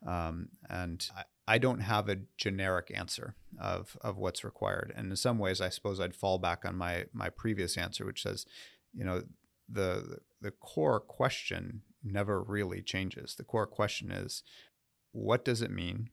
Um, 0.06 0.50
and 0.68 1.06
I, 1.16 1.54
I, 1.54 1.58
don't 1.58 1.80
have 1.80 2.08
a 2.08 2.20
generic 2.38 2.90
answer 2.94 3.34
of, 3.60 3.98
of 4.00 4.16
what's 4.16 4.44
required. 4.44 4.94
And 4.96 5.10
in 5.10 5.16
some 5.16 5.38
ways, 5.38 5.60
I 5.60 5.68
suppose 5.68 6.00
I'd 6.00 6.16
fall 6.16 6.38
back 6.38 6.64
on 6.64 6.74
my 6.74 7.04
my 7.12 7.28
previous 7.28 7.76
answer, 7.76 8.06
which 8.06 8.22
says 8.22 8.46
you 8.92 9.04
know, 9.04 9.22
the 9.68 10.18
the 10.40 10.50
core 10.50 11.00
question 11.00 11.82
never 12.02 12.42
really 12.42 12.82
changes. 12.82 13.34
The 13.34 13.44
core 13.44 13.66
question 13.66 14.10
is, 14.10 14.42
what 15.12 15.44
does 15.44 15.62
it 15.62 15.70
mean 15.70 16.10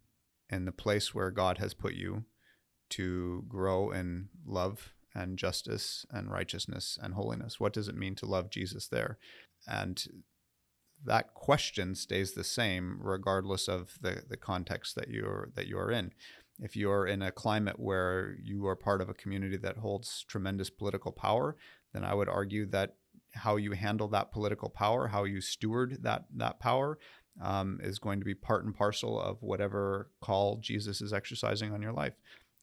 in 0.50 0.66
the 0.66 0.72
place 0.72 1.14
where 1.14 1.32
God 1.32 1.58
has 1.58 1.74
put 1.74 1.94
you 1.94 2.26
to 2.90 3.44
grow 3.48 3.92
in 3.92 4.30
love 4.46 4.94
and 5.14 5.38
justice 5.38 6.06
and 6.12 6.32
righteousness 6.32 6.98
and 7.02 7.14
holiness? 7.14 7.60
What 7.60 7.74
does 7.74 7.88
it 7.88 7.96
mean 7.96 8.16
to 8.16 8.26
love 8.26 8.50
Jesus 8.50 8.88
there? 8.88 9.18
And 9.66 10.04
that 11.06 11.34
question 11.34 11.96
stays 11.96 12.34
the 12.34 12.44
same 12.44 13.00
regardless 13.02 13.68
of 13.68 13.98
the, 14.02 14.24
the 14.28 14.38
context 14.38 14.96
that 14.96 15.10
you're 15.10 15.50
that 15.56 15.68
you're 15.68 15.92
in. 15.92 16.12
If 16.60 16.76
you're 16.76 17.06
in 17.06 17.22
a 17.22 17.32
climate 17.32 17.80
where 17.80 18.36
you 18.42 18.66
are 18.68 18.76
part 18.76 19.00
of 19.00 19.10
a 19.10 19.14
community 19.14 19.58
that 19.58 19.78
holds 19.78 20.26
tremendous 20.28 20.72
political 20.72 21.12
power, 21.12 21.56
then 21.94 22.04
I 22.04 22.14
would 22.14 22.30
argue 22.30 22.66
that 22.68 22.96
how 23.34 23.56
you 23.56 23.72
handle 23.72 24.08
that 24.10 24.32
political 24.32 24.70
power, 24.70 25.08
how 25.08 25.24
you 25.24 25.42
steward 25.42 26.00
that 26.04 26.26
that 26.36 26.60
power, 26.60 26.98
um, 27.42 27.80
is 27.84 28.00
going 28.00 28.20
to 28.20 28.26
be 28.26 28.34
part 28.34 28.66
and 28.66 28.76
parcel 28.76 29.20
of 29.20 29.42
whatever 29.42 30.10
call 30.22 30.58
Jesus 30.58 31.02
is 31.02 31.14
exercising 31.14 31.72
on 31.72 31.82
your 31.82 31.94
life. 31.94 32.14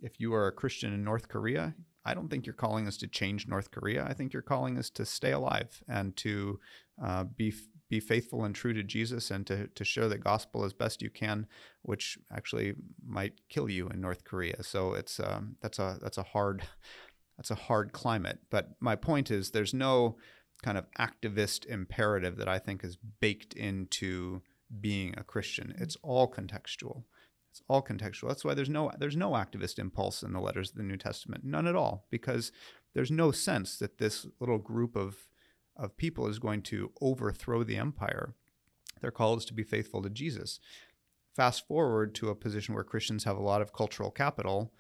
If 0.01 0.19
you 0.19 0.35
are 0.35 0.49
a 0.49 0.53
Christian 0.53 0.93
in 0.93 1.05
North 1.05 1.29
Korea, 1.29 1.75
I 2.05 2.15
don't 2.15 2.29
think 2.29 2.45
you're 2.45 2.55
calling 2.55 2.87
us 2.87 2.97
to 2.99 3.07
change 3.07 3.49
North 3.49 3.71
Korea. 3.71 4.05
I 4.05 4.13
think 4.13 4.33
you're 4.33 4.43
calling 4.43 4.77
us 4.77 4.91
to 4.91 5.07
stay 5.07 5.33
alive 5.33 5.83
and 5.89 6.17
to 6.19 6.61
uh, 7.03 7.25
be 7.25 7.55
be 7.91 8.01
faithful 8.01 8.45
and 8.45 8.55
true 8.55 8.73
to 8.73 8.83
Jesus 8.83 9.31
and 9.31 9.47
to, 9.47 9.69
to 9.69 9.85
share 9.85 10.09
the 10.09 10.19
gospel 10.19 10.65
as 10.65 10.73
best 10.73 11.03
you 11.03 11.11
can, 11.11 11.47
which 11.83 12.19
actually 12.33 12.75
might 13.07 13.35
kill 13.49 13.69
you 13.69 13.89
in 13.89 14.01
North 14.01 14.25
Korea. 14.25 14.63
So 14.63 14.95
it's 14.95 15.21
um, 15.21 15.57
that's 15.61 15.79
a 15.79 15.99
that's 16.03 16.19
a 16.19 16.23
hard 16.23 16.63
that's 17.37 17.51
a 17.51 17.57
hard 17.57 17.93
climate. 17.93 18.39
But 18.51 18.71
my 18.81 18.97
point 18.97 19.31
is, 19.31 19.51
there's 19.51 19.75
no 19.75 20.17
kind 20.63 20.79
of 20.79 20.87
activist 20.99 21.67
imperative 21.67 22.37
that 22.37 22.49
I 22.49 22.59
think 22.59 22.85
is 22.85 22.99
baked 23.21 23.55
into 23.55 24.43
being 24.81 25.15
a 25.17 25.25
Christian. 25.25 25.75
It's 25.79 25.97
all 26.03 26.31
contextual. 26.31 27.05
It's 27.51 27.63
all 27.69 27.83
contextual. 27.83 28.29
That's 28.29 28.45
why 28.45 28.55
there's 28.55 28.71
no 28.71 28.91
there's 28.99 29.17
no 29.17 29.33
activist 29.33 29.79
impulse 29.79 30.23
in 30.23 30.33
the 30.33 30.41
letters 30.41 30.71
of 30.71 30.77
the 30.77 30.83
New 30.83 30.97
Testament. 30.97 31.45
None 31.45 31.67
at 31.67 31.77
all, 31.77 32.07
because 32.11 32.53
there's 32.95 33.11
no 33.11 33.31
sense 33.33 33.79
that 33.79 33.99
this 33.99 34.27
little 34.41 34.59
group 34.59 34.97
of 34.97 35.29
of 35.77 35.97
people 35.97 36.29
is 36.29 36.39
going 36.39 36.63
to 36.63 36.93
overthrow 37.01 37.63
the 37.65 37.77
empire 37.77 38.35
Their 39.01 39.11
call 39.11 39.37
is 39.37 39.45
to 39.47 39.55
be 39.55 39.63
faithful 39.65 40.03
to 40.03 40.11
Jesus. 40.11 40.61
Fast 41.37 41.67
forward 41.67 42.15
to 42.17 42.31
a 42.31 42.35
position 42.35 42.75
where 42.75 42.85
Christians 42.85 43.25
have 43.25 43.37
a 43.37 43.43
lot 43.43 43.61
of 43.61 43.73
cultural 43.73 44.11
capital. 44.11 44.73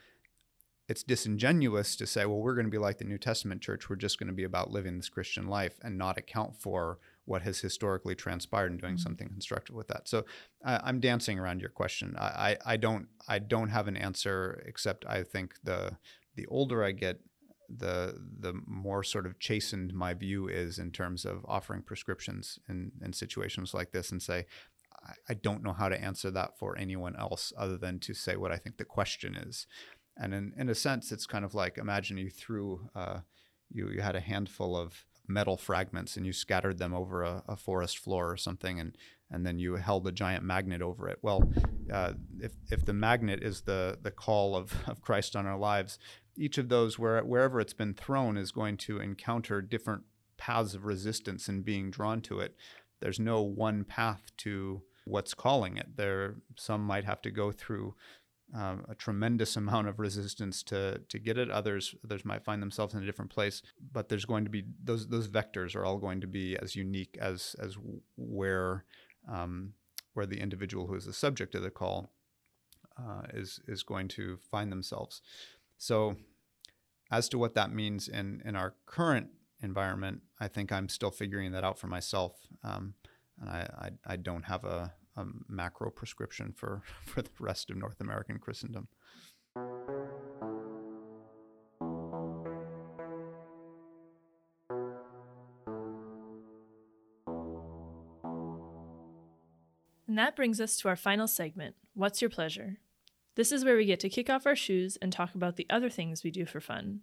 It's 0.89 1.03
disingenuous 1.03 1.97
to 1.97 2.07
say, 2.07 2.27
well, 2.27 2.41
we're 2.41 2.55
going 2.55 2.67
to 2.67 2.71
be 2.71 2.79
like 2.79 2.99
the 2.99 3.05
New 3.05 3.19
Testament 3.19 3.63
church. 3.63 3.89
We're 3.89 3.97
just 3.97 4.19
going 4.19 4.29
to 4.29 4.35
be 4.35 4.45
about 4.45 4.71
living 4.71 4.97
this 4.97 5.09
Christian 5.09 5.47
life 5.47 5.79
and 5.83 5.97
not 5.97 6.19
account 6.19 6.57
for 6.57 6.99
what 7.25 7.43
has 7.43 7.61
historically 7.61 8.15
transpired 8.15 8.71
and 8.71 8.81
doing 8.81 8.95
mm-hmm. 8.95 9.03
something 9.03 9.29
constructive 9.29 9.75
with 9.75 9.89
that. 9.89 10.09
So 10.09 10.25
uh, 10.65 10.81
I'm 10.85 11.01
dancing 11.01 11.39
around 11.39 11.61
your 11.61 11.71
question. 11.71 12.17
I, 12.19 12.25
I, 12.67 12.73
I 12.73 12.77
don't 12.77 13.09
I 13.27 13.39
don't 13.39 13.71
have 13.71 13.89
an 13.89 13.97
answer 13.97 14.63
except 14.67 15.07
I 15.07 15.23
think 15.23 15.55
the 15.65 15.97
the 16.37 16.47
older 16.47 16.85
I 16.85 16.93
get, 16.93 17.21
the 17.75 18.21
the 18.41 18.55
more 18.67 19.03
sort 19.03 19.27
of 19.27 19.39
chastened 19.39 19.95
my 19.95 20.13
view 20.13 20.49
is 20.49 20.79
in 20.79 20.91
terms 20.91 21.25
of 21.25 21.47
offering 21.49 21.83
prescriptions 21.83 22.59
in, 22.69 22.93
in 23.03 23.13
situations 23.15 23.73
like 23.73 23.93
this 23.93 24.13
and 24.13 24.23
say, 24.23 24.45
I, 25.29 25.35
don't 25.35 25.63
know 25.63 25.73
how 25.73 25.89
to 25.89 26.01
answer 26.01 26.31
that 26.31 26.59
for 26.59 26.77
anyone 26.79 27.17
else 27.17 27.53
other 27.57 27.77
than 27.77 27.99
to 28.01 28.15
say 28.15 28.37
what 28.37 28.53
I 28.53 28.57
think 28.57 28.77
the 28.77 28.85
question 28.85 29.35
is. 29.35 29.67
And 30.17 30.33
in, 30.33 30.53
in 30.57 30.69
a 30.69 30.75
sense, 30.75 31.11
it's 31.13 31.27
kind 31.27 31.45
of 31.45 31.55
like 31.55 31.79
imagine 31.79 32.19
you 32.19 32.31
threw, 32.31 32.89
uh, 32.95 33.21
you, 33.71 33.91
you 33.91 34.01
had 34.01 34.17
a 34.17 34.21
handful 34.21 34.77
of 34.77 35.05
metal 35.27 35.57
fragments 35.57 36.17
and 36.17 36.27
you 36.27 36.33
scattered 36.33 36.79
them 36.79 36.95
over 36.95 37.23
a, 37.23 37.43
a, 37.49 37.57
forest 37.57 37.99
floor 37.99 38.31
or 38.31 38.37
something 38.37 38.79
and 38.79 38.97
and 39.31 39.47
then 39.47 39.59
you 39.59 39.77
held 39.77 40.07
a 40.07 40.13
giant 40.13 40.45
magnet 40.45 40.83
over 40.83 41.09
it. 41.09 41.19
Well 41.23 41.51
uh, 41.91 42.13
if 42.41 42.53
if 42.71 42.85
the 42.85 42.93
magnet 42.93 43.43
is 43.43 43.63
the 43.63 43.99
the 44.03 44.11
call 44.11 44.55
of, 44.55 44.75
of 44.87 45.01
Christ 45.01 45.35
on 45.35 45.47
our 45.47 45.59
lives 45.59 45.99
each 46.37 46.59
of 46.59 46.69
those 46.69 46.99
where 46.99 47.23
wherever 47.25 47.61
it's 47.61 47.73
been 47.73 47.95
thrown 47.95 48.37
is 48.37 48.53
going 48.53 48.77
to 48.77 49.01
encounter 49.01 49.63
different 49.63 50.03
paths 50.37 50.75
of 50.75 50.85
resistance 50.85 51.49
and 51.49 51.65
being 51.65 51.91
drawn 51.91 52.21
to 52.23 52.41
it. 52.41 52.55
There's 53.01 53.21
no 53.21 53.43
one 53.43 53.85
path 53.85 54.33
to 54.39 54.83
what's 55.05 55.35
calling 55.35 55.77
it. 55.77 55.97
There 55.97 56.37
some 56.57 56.83
might 56.83 57.05
have 57.05 57.23
to 57.23 57.31
go 57.31 57.53
through 57.53 57.95
um, 58.55 58.85
a 58.89 58.95
tremendous 58.95 59.57
amount 59.63 59.89
of 59.89 59.99
resistance 59.99 60.63
to 60.65 61.01
to 61.09 61.19
get 61.19 61.39
it. 61.39 61.51
Others 61.51 61.95
others 62.05 62.25
might 62.25 62.45
find 62.45 62.63
themselves 62.63 62.95
in 62.95 63.03
a 63.03 63.07
different 63.07 63.31
place, 63.31 63.63
but 63.93 64.09
there's 64.09 64.25
going 64.25 64.45
to 64.45 64.51
be 64.51 64.65
those 64.83 65.09
those 65.09 65.29
vectors 65.29 65.75
are 65.75 65.85
all 65.85 65.99
going 65.99 66.21
to 66.21 66.27
be 66.27 66.57
as 66.57 66.77
unique 66.77 67.17
as 67.21 67.57
as 67.61 67.77
where 68.17 68.85
um, 69.31 69.75
where 70.15 70.27
the 70.27 70.41
individual 70.41 70.87
who 70.87 70.95
is 70.95 71.07
the 71.07 71.13
subject 71.13 71.55
of 71.55 71.63
the 71.63 71.71
call 71.71 72.13
uh, 72.99 73.23
is 73.33 73.61
is 73.67 73.83
going 73.83 74.09
to 74.09 74.39
find 74.51 74.71
themselves. 74.71 75.21
So, 75.77 76.17
as 77.11 77.29
to 77.31 77.39
what 77.39 77.55
that 77.55 77.73
means 77.73 78.09
in 78.09 78.43
in 78.45 78.57
our 78.57 78.75
current 78.87 79.29
environment, 79.63 80.23
I 80.41 80.49
think 80.49 80.71
I'm 80.71 80.89
still 80.89 81.11
figuring 81.11 81.53
that 81.53 81.65
out 81.65 81.79
for 81.79 81.89
myself, 81.89 82.37
um, 82.63 82.95
and 83.41 83.51
I, 83.51 83.69
I 84.07 84.15
I 84.15 84.17
don't 84.17 84.45
have 84.45 84.65
a 84.65 84.95
a 85.17 85.25
macro 85.49 85.91
prescription 85.91 86.53
for, 86.57 86.83
for 87.05 87.23
the 87.23 87.31
rest 87.39 87.71
of 87.71 87.77
North 87.77 88.01
American 88.01 88.39
Christendom. 88.39 88.89
And 100.07 100.19
that 100.19 100.37
brings 100.37 100.61
us 100.61 100.77
to 100.79 100.89
our 100.89 100.97
final 100.97 101.27
segment 101.27 101.75
What's 101.95 102.21
Your 102.21 102.31
Pleasure? 102.31 102.79
This 103.35 103.51
is 103.51 103.65
where 103.65 103.77
we 103.77 103.85
get 103.85 103.99
to 104.01 104.09
kick 104.09 104.31
off 104.31 104.47
our 104.47 104.55
shoes 104.55 104.97
and 105.03 105.13
talk 105.13 105.35
about 105.35 105.57
the 105.57 105.67
other 105.69 105.91
things 105.91 106.23
we 106.23 106.31
do 106.31 106.47
for 106.47 106.61
fun 106.61 107.01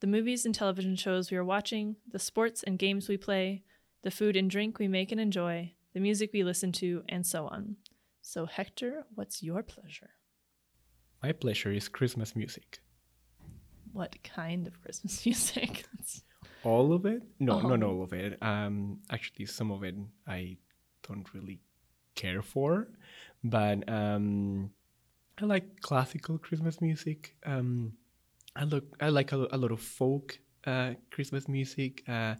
the 0.00 0.06
movies 0.06 0.46
and 0.46 0.54
television 0.54 0.96
shows 0.96 1.30
we 1.30 1.36
are 1.36 1.44
watching, 1.44 1.96
the 2.10 2.18
sports 2.18 2.62
and 2.62 2.78
games 2.78 3.08
we 3.08 3.18
play, 3.18 3.62
the 4.02 4.10
food 4.10 4.34
and 4.34 4.50
drink 4.50 4.78
we 4.78 4.88
make 4.88 5.12
and 5.12 5.20
enjoy, 5.20 5.74
the 5.92 6.00
music 6.00 6.30
we 6.32 6.44
listen 6.44 6.72
to, 6.72 7.02
and 7.08 7.26
so 7.26 7.46
on. 7.48 7.76
So, 8.22 8.46
Hector, 8.46 9.04
what's 9.14 9.42
your 9.42 9.62
pleasure? 9.62 10.10
My 11.22 11.32
pleasure 11.32 11.72
is 11.72 11.88
Christmas 11.88 12.34
music. 12.36 12.80
What 13.92 14.16
kind 14.22 14.66
of 14.66 14.80
Christmas 14.82 15.24
music? 15.26 15.84
all 16.64 16.92
of 16.92 17.06
it? 17.06 17.22
No, 17.38 17.58
uh-huh. 17.58 17.68
not 17.68 17.82
all 17.82 18.02
of 18.02 18.12
it. 18.12 18.38
Um, 18.42 18.98
actually, 19.10 19.46
some 19.46 19.70
of 19.70 19.82
it 19.84 19.94
I 20.26 20.56
don't 21.06 21.32
really 21.34 21.60
care 22.14 22.42
for, 22.42 22.88
but 23.42 23.88
um, 23.88 24.70
I 25.40 25.46
like 25.46 25.80
classical 25.80 26.38
Christmas 26.38 26.80
music. 26.80 27.36
Um, 27.44 27.94
I 28.54 28.64
look, 28.64 28.84
I 29.00 29.08
like 29.08 29.32
a, 29.32 29.46
a 29.52 29.56
lot 29.56 29.72
of 29.72 29.80
folk 29.80 30.38
uh, 30.66 30.94
Christmas 31.10 31.48
music. 31.48 32.02
Uh, 32.08 32.34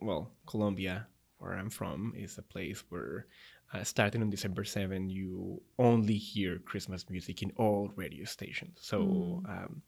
well, 0.00 0.30
Colombia 0.46 1.06
where 1.42 1.54
I'm 1.54 1.70
from 1.70 2.14
is 2.16 2.38
a 2.38 2.42
place 2.42 2.84
where 2.88 3.26
uh, 3.74 3.82
starting 3.82 4.22
on 4.22 4.30
December 4.30 4.64
7, 4.64 5.08
you 5.10 5.60
only 5.78 6.16
hear 6.16 6.58
Christmas 6.58 7.08
music 7.10 7.42
in 7.42 7.50
all 7.56 7.90
radio 7.96 8.24
stations. 8.24 8.78
So 8.80 8.98
mm. 9.00 9.48
um, 9.48 9.82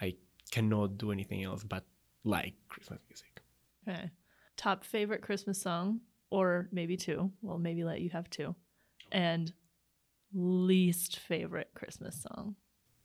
I 0.00 0.14
cannot 0.50 0.98
do 0.98 1.12
anything 1.12 1.44
else 1.44 1.64
but 1.64 1.84
like 2.24 2.54
Christmas 2.68 3.00
music. 3.08 3.40
Okay. 3.88 4.10
Top 4.56 4.84
favorite 4.84 5.22
Christmas 5.22 5.60
song, 5.60 6.00
or 6.30 6.68
maybe 6.70 6.96
two. 6.96 7.30
Well, 7.40 7.58
maybe 7.58 7.82
let 7.82 8.00
you 8.00 8.10
have 8.10 8.28
two. 8.28 8.54
And 9.10 9.52
least 10.34 11.18
favorite 11.18 11.70
Christmas 11.74 12.22
song. 12.22 12.56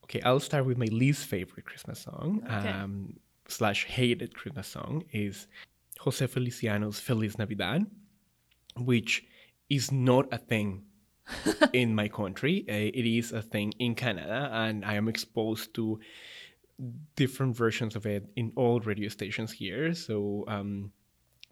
Okay, 0.04 0.22
I'll 0.22 0.40
start 0.40 0.66
with 0.66 0.78
my 0.78 0.88
least 0.92 1.26
favorite 1.26 1.66
Christmas 1.66 2.00
song. 2.00 2.44
Okay. 2.46 2.70
Um, 2.70 3.16
slash 3.48 3.86
hated 3.86 4.36
Christmas 4.36 4.68
song 4.68 5.04
is 5.12 5.48
Jose 6.06 6.28
Feliciano's 6.28 7.00
Feliz 7.00 7.38
Navidad, 7.38 7.86
which 8.78 9.26
is 9.70 9.92
not 9.92 10.32
a 10.32 10.38
thing 10.38 10.84
in 11.74 11.96
my 11.96 12.08
country. 12.08 12.64
Uh, 12.70 12.74
it 13.00 13.06
is 13.06 13.32
a 13.32 13.42
thing 13.42 13.74
in 13.80 13.96
Canada, 13.96 14.50
and 14.54 14.86
I 14.86 14.94
am 14.94 15.08
exposed 15.08 15.74
to 15.74 16.00
different 17.16 17.56
versions 17.56 17.96
of 17.96 18.06
it 18.06 18.30
in 18.36 18.52
all 18.56 18.80
radio 18.82 19.10
stations 19.10 19.52
here. 19.52 19.96
So 19.96 20.46
um, 20.48 20.92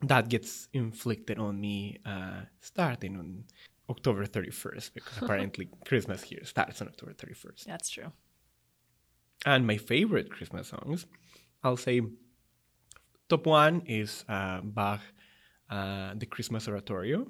that 0.03 0.29
gets 0.29 0.69
inflicted 0.73 1.39
on 1.39 1.59
me 1.59 1.97
uh, 2.05 2.41
starting 2.61 3.17
on 3.17 3.45
October 3.89 4.27
31st, 4.27 4.93
because 4.93 5.17
apparently 5.21 5.67
Christmas 5.87 6.21
here 6.21 6.43
starts 6.43 6.79
on 6.79 6.89
October 6.89 7.13
31st. 7.13 7.63
That's 7.63 7.89
true. 7.89 8.11
And 9.47 9.65
my 9.65 9.77
favorite 9.77 10.29
Christmas 10.29 10.67
songs, 10.67 11.07
I'll 11.63 11.75
say 11.75 12.01
Top 13.33 13.47
one 13.47 13.81
is 13.87 14.23
uh, 14.29 14.61
Bach, 14.61 15.01
uh, 15.67 16.13
the 16.13 16.27
Christmas 16.27 16.67
Oratorio. 16.67 17.25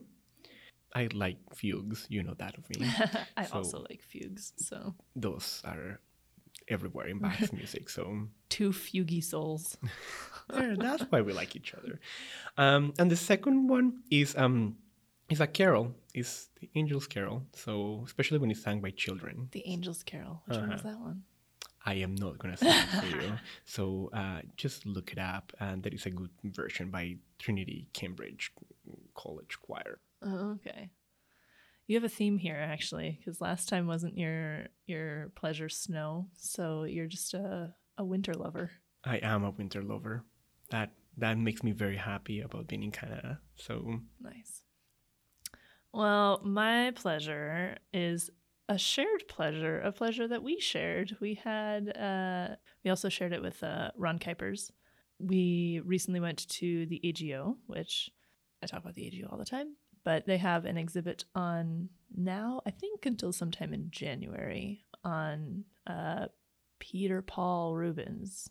I 0.93 1.07
like 1.13 1.37
fugues, 1.55 2.07
you 2.09 2.23
know 2.23 2.33
that 2.39 2.57
of 2.57 2.69
me. 2.69 2.85
I 3.37 3.45
so 3.45 3.53
also 3.53 3.85
like 3.89 4.01
fugues, 4.01 4.51
so 4.57 4.95
those 5.15 5.61
are 5.63 6.01
everywhere 6.67 7.07
in 7.07 7.19
Bach's 7.19 7.53
music. 7.59 7.89
So 7.89 8.27
two 8.49 8.71
fugy 8.71 9.23
souls. 9.23 9.77
yeah, 10.53 10.75
that's 10.77 11.03
why 11.03 11.21
we 11.21 11.31
like 11.31 11.55
each 11.55 11.73
other. 11.73 12.01
Um, 12.57 12.93
and 12.99 13.09
the 13.09 13.15
second 13.15 13.69
one 13.69 14.03
is 14.11 14.35
um, 14.35 14.75
is 15.29 15.39
a 15.39 15.47
carol. 15.47 15.95
Is 16.13 16.49
the 16.59 16.69
Angel's 16.75 17.07
Carol. 17.07 17.43
So 17.53 18.03
especially 18.05 18.39
when 18.39 18.51
it's 18.51 18.61
sung 18.61 18.81
by 18.81 18.89
children. 18.89 19.47
The 19.53 19.65
Angel's 19.65 20.03
Carol. 20.03 20.41
Which 20.47 20.57
uh-huh. 20.57 20.67
one 20.67 20.75
is 20.75 20.83
that 20.83 20.99
one? 20.99 21.23
I 21.85 21.95
am 21.95 22.15
not 22.15 22.37
going 22.39 22.55
to 22.55 22.57
say 22.57 22.69
it 22.69 22.89
for 22.89 23.21
you. 23.21 23.33
So 23.65 24.09
uh, 24.13 24.41
just 24.55 24.85
look 24.85 25.11
it 25.11 25.19
up. 25.19 25.51
And 25.59 25.83
there 25.83 25.93
is 25.93 26.05
a 26.05 26.09
good 26.09 26.31
version 26.43 26.89
by 26.89 27.17
Trinity 27.39 27.87
Cambridge 27.93 28.51
College 29.15 29.57
Choir. 29.61 29.99
Oh, 30.21 30.51
okay. 30.51 30.89
You 31.87 31.97
have 31.97 32.05
a 32.05 32.09
theme 32.09 32.37
here, 32.37 32.55
actually, 32.55 33.19
because 33.19 33.41
last 33.41 33.67
time 33.67 33.87
wasn't 33.87 34.17
your 34.17 34.67
your 34.85 35.31
pleasure 35.35 35.67
snow, 35.67 36.27
so 36.37 36.83
you're 36.83 37.07
just 37.07 37.33
a, 37.33 37.73
a 37.97 38.05
winter 38.05 38.33
lover. 38.33 38.71
I 39.03 39.17
am 39.17 39.43
a 39.43 39.49
winter 39.49 39.83
lover. 39.83 40.23
That 40.69 40.91
that 41.17 41.37
makes 41.37 41.61
me 41.61 41.73
very 41.73 41.97
happy 41.97 42.39
about 42.39 42.67
being 42.67 42.83
in 42.83 42.91
Canada. 42.91 43.41
So 43.57 43.99
nice. 44.21 44.63
Well, 45.91 46.41
my 46.43 46.91
pleasure 46.95 47.77
is 47.93 48.31
a 48.69 48.77
shared 48.77 49.27
pleasure, 49.27 49.79
a 49.81 49.91
pleasure 49.91 50.27
that 50.27 50.43
we 50.43 50.59
shared. 50.59 51.17
We 51.19 51.35
had, 51.35 51.95
uh, 51.97 52.55
we 52.83 52.89
also 52.89 53.09
shared 53.09 53.33
it 53.33 53.41
with 53.41 53.61
uh, 53.63 53.91
Ron 53.97 54.19
Kuipers. 54.19 54.71
We 55.19 55.81
recently 55.85 56.19
went 56.19 56.47
to 56.49 56.85
the 56.85 57.01
AGO, 57.03 57.57
which 57.67 58.09
I 58.61 58.67
talk 58.67 58.81
about 58.81 58.95
the 58.95 59.07
AGO 59.07 59.27
all 59.29 59.37
the 59.37 59.45
time, 59.45 59.75
but 60.03 60.25
they 60.25 60.37
have 60.37 60.65
an 60.65 60.77
exhibit 60.77 61.25
on 61.35 61.89
now, 62.15 62.61
I 62.65 62.71
think 62.71 63.05
until 63.05 63.33
sometime 63.33 63.73
in 63.73 63.89
January, 63.91 64.85
on 65.03 65.65
uh, 65.87 66.27
Peter 66.79 67.21
Paul 67.21 67.75
Rubens. 67.75 68.49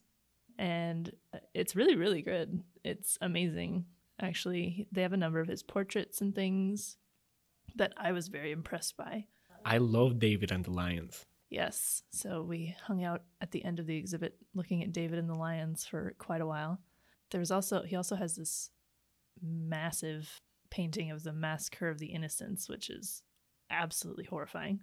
And 0.59 1.11
it's 1.55 1.75
really, 1.75 1.97
really 1.97 2.23
good. 2.23 2.63
It's 2.85 3.17
amazing. 3.21 3.87
Actually, 4.21 4.87
they 4.93 5.03
have 5.03 5.15
a 5.15 5.19
number 5.19 5.41
of 5.41 5.49
his 5.49 5.63
portraits 5.63 6.21
and 6.21 6.35
things 6.35 6.99
that 7.77 7.95
I 7.97 8.13
was 8.13 8.29
very 8.29 8.53
impressed 8.53 8.97
by. 8.97 9.27
I 9.65 9.79
love 9.79 10.19
David 10.19 10.51
and 10.51 10.65
the 10.65 10.71
Lions. 10.71 11.25
Yes. 11.51 12.03
So 12.11 12.43
we 12.43 12.75
hung 12.83 13.05
out 13.05 13.23
at 13.41 13.51
the 13.51 13.65
end 13.65 13.79
of 13.79 13.87
the 13.87 13.97
exhibit 13.97 14.37
looking 14.55 14.83
at 14.83 14.93
David 14.93 15.19
and 15.19 15.29
the 15.29 15.35
Lions 15.35 15.85
for 15.85 16.15
quite 16.19 16.41
a 16.41 16.47
while. 16.47 16.81
There's 17.31 17.51
also 17.51 17.83
he 17.83 17.97
also 17.97 18.17
has 18.17 18.37
this 18.37 18.71
massive 19.43 20.41
painting 20.71 21.11
of 21.11 21.23
the 21.23 21.33
Massacre 21.33 21.89
of 21.89 21.99
the 21.99 22.07
Innocents, 22.07 22.69
which 22.69 22.89
is 22.89 23.23
absolutely 23.71 24.25
horrifying. 24.25 24.81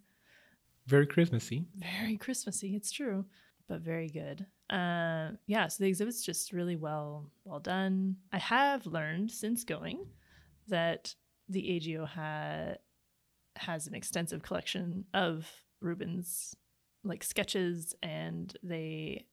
Very 0.86 1.08
Christmassy. 1.08 1.66
Very 1.76 2.18
Christmassy, 2.18 2.76
it's 2.76 2.92
true, 2.92 3.26
but 3.68 3.82
very 3.82 4.10
good. 4.10 4.46
Uh, 4.70 5.32
yeah, 5.48 5.68
so 5.68 5.84
the 5.84 5.90
exhibit's 5.90 6.24
just 6.24 6.54
really 6.54 6.76
well 6.76 7.32
well 7.46 7.60
done. 7.60 8.18
I 8.32 8.38
have 8.38 8.86
learned 8.86 9.32
since 9.32 9.64
going 9.64 10.06
that 10.68 11.16
the 11.48 11.76
AGO 11.76 12.06
ha- 12.06 12.76
has 13.60 13.88
an 13.88 13.96
extensive 13.96 14.42
collection 14.42 15.06
of 15.14 15.48
Rubens 15.82 16.56
like 17.04 17.24
sketches, 17.24 17.96
and 18.04 18.56
they 18.64 19.26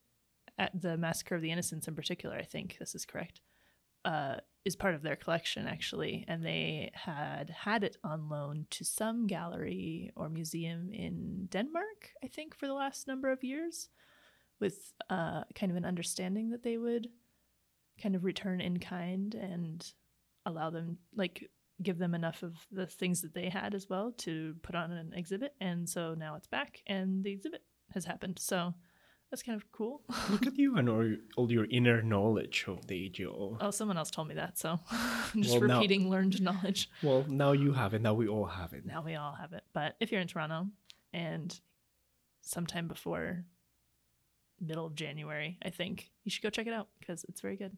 at 0.59 0.81
the 0.81 0.97
Massacre 0.97 1.35
of 1.35 1.43
the 1.43 1.51
Innocents 1.51 1.89
in 1.89 1.95
particular. 1.95 2.37
I 2.37 2.45
think 2.45 2.77
this 2.79 2.95
is 2.95 3.05
correct. 3.05 3.41
Uh, 4.05 4.37
is 4.65 4.77
part 4.77 4.95
of 4.95 5.03
their 5.03 5.17
collection 5.17 5.67
actually, 5.67 6.25
and 6.29 6.45
they 6.45 6.91
had 6.95 7.51
had 7.51 7.85
it 7.85 7.97
on 8.03 8.29
loan 8.29 8.67
to 8.71 8.85
some 8.85 9.27
gallery 9.27 10.13
or 10.17 10.29
museum 10.29 10.93
in 10.93 11.47
Denmark, 11.51 12.11
I 12.23 12.29
think, 12.29 12.55
for 12.55 12.67
the 12.67 12.75
last 12.75 13.07
number 13.07 13.31
of 13.31 13.45
years, 13.45 13.89
with 14.61 14.93
uh, 15.11 15.43
kind 15.55 15.71
of 15.71 15.77
an 15.77 15.85
understanding 15.85 16.51
that 16.51 16.63
they 16.63 16.79
would 16.79 17.09
kind 18.03 18.15
of 18.17 18.25
return 18.25 18.61
in 18.61 18.79
kind 18.79 19.35
and 19.35 19.93
allow 20.45 20.71
them, 20.71 20.99
like, 21.15 21.51
give 21.83 21.99
them 21.99 22.15
enough 22.15 22.43
of 22.43 22.55
the 22.73 22.87
things 22.87 23.21
that 23.23 23.35
they 23.35 23.49
had 23.51 23.75
as 23.75 23.89
well 23.89 24.13
to 24.19 24.55
put 24.63 24.75
on 24.75 24.93
an 24.93 25.13
exhibit. 25.15 25.55
And 25.61 25.89
so 25.89 26.15
now 26.15 26.35
it's 26.37 26.47
back, 26.47 26.83
and 26.87 27.23
the 27.25 27.31
exhibit 27.33 27.63
has 27.93 28.05
happened. 28.05 28.39
So 28.41 28.75
that's 29.31 29.43
kind 29.43 29.61
of 29.61 29.71
cool. 29.73 30.03
Look 30.31 30.47
at 30.47 30.57
you 30.59 30.77
and 30.77 30.89
all, 31.37 31.51
your 31.53 31.67
inner 31.71 32.01
knowledge 32.03 32.65
of 32.69 32.87
the 32.87 33.07
AGO. 33.07 33.59
Oh, 33.61 33.71
someone 33.71 33.99
else 33.99 34.11
told 34.11 34.29
me 34.29 34.35
that, 34.37 34.57
so 34.59 34.79
I'm 34.91 35.43
just 35.43 35.59
Well, 35.59 35.69
now- 35.69 35.77
repeating 35.77 36.09
learned 36.09 36.41
knowledge. 36.41 36.89
Well, 37.03 37.25
now 37.29 37.53
you 37.53 37.73
have 37.73 37.93
it. 37.95 38.01
Now 38.03 38.15
we 38.15 38.29
all 38.29 38.47
have 38.47 38.73
it. 38.73 38.87
Now 38.87 39.03
we 39.03 39.15
all 39.17 39.35
have 39.35 39.53
it. 39.53 39.65
But 39.75 39.97
if 40.01 40.11
you're 40.13 40.21
in 40.21 40.29
Toronto 40.29 40.69
and 41.13 41.59
sometime 42.43 42.87
before 42.89 43.45
middle 44.61 44.87
of 44.87 44.95
January, 44.95 45.59
I 45.63 45.69
think 45.71 46.11
you 46.25 46.31
should 46.31 46.43
go 46.43 46.49
check 46.51 46.67
it 46.67 46.73
out 46.73 46.89
because 47.01 47.25
it's 47.29 47.41
very 47.43 47.57
good. 47.57 47.77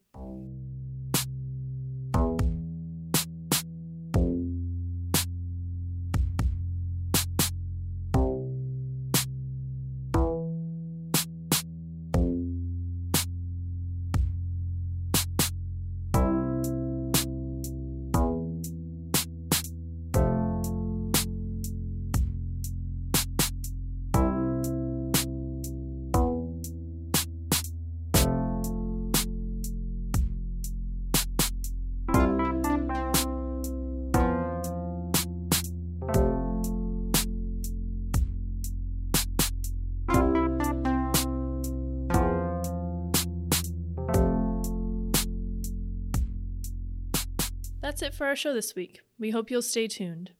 That's 47.99 48.14
it 48.14 48.16
for 48.16 48.28
our 48.28 48.36
show 48.36 48.55
this 48.55 48.76
week. 48.76 49.01
We 49.18 49.30
hope 49.30 49.51
you'll 49.51 49.61
stay 49.61 49.88
tuned. 49.88 50.30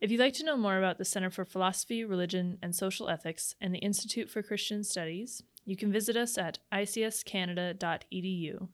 If 0.00 0.10
you'd 0.10 0.18
like 0.18 0.32
to 0.34 0.44
know 0.44 0.56
more 0.56 0.76
about 0.76 0.98
the 0.98 1.04
Center 1.04 1.30
for 1.30 1.44
Philosophy, 1.44 2.04
Religion, 2.04 2.58
and 2.60 2.74
Social 2.74 3.08
Ethics 3.08 3.54
and 3.60 3.72
the 3.72 3.78
Institute 3.78 4.28
for 4.28 4.42
Christian 4.42 4.82
Studies, 4.82 5.44
you 5.64 5.76
can 5.76 5.92
visit 5.92 6.16
us 6.16 6.36
at 6.36 6.58
icscanada.edu. 6.72 8.68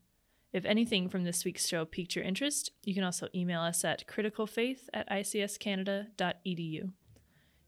If 0.51 0.65
anything 0.65 1.11
from 1.11 1.25
this 1.25 1.45
week's 1.45 1.69
show 1.69 1.85
piqued 1.85 2.17
your 2.17 2.25
interest, 2.25 2.73
you 2.85 2.95
can 2.95 3.05
also 3.05 3.29
email 3.35 3.61
us 3.61 3.85
at 3.85 4.07
criticalfaith 4.07 4.89
at 4.95 5.11
icscanada.edu. 5.11 6.91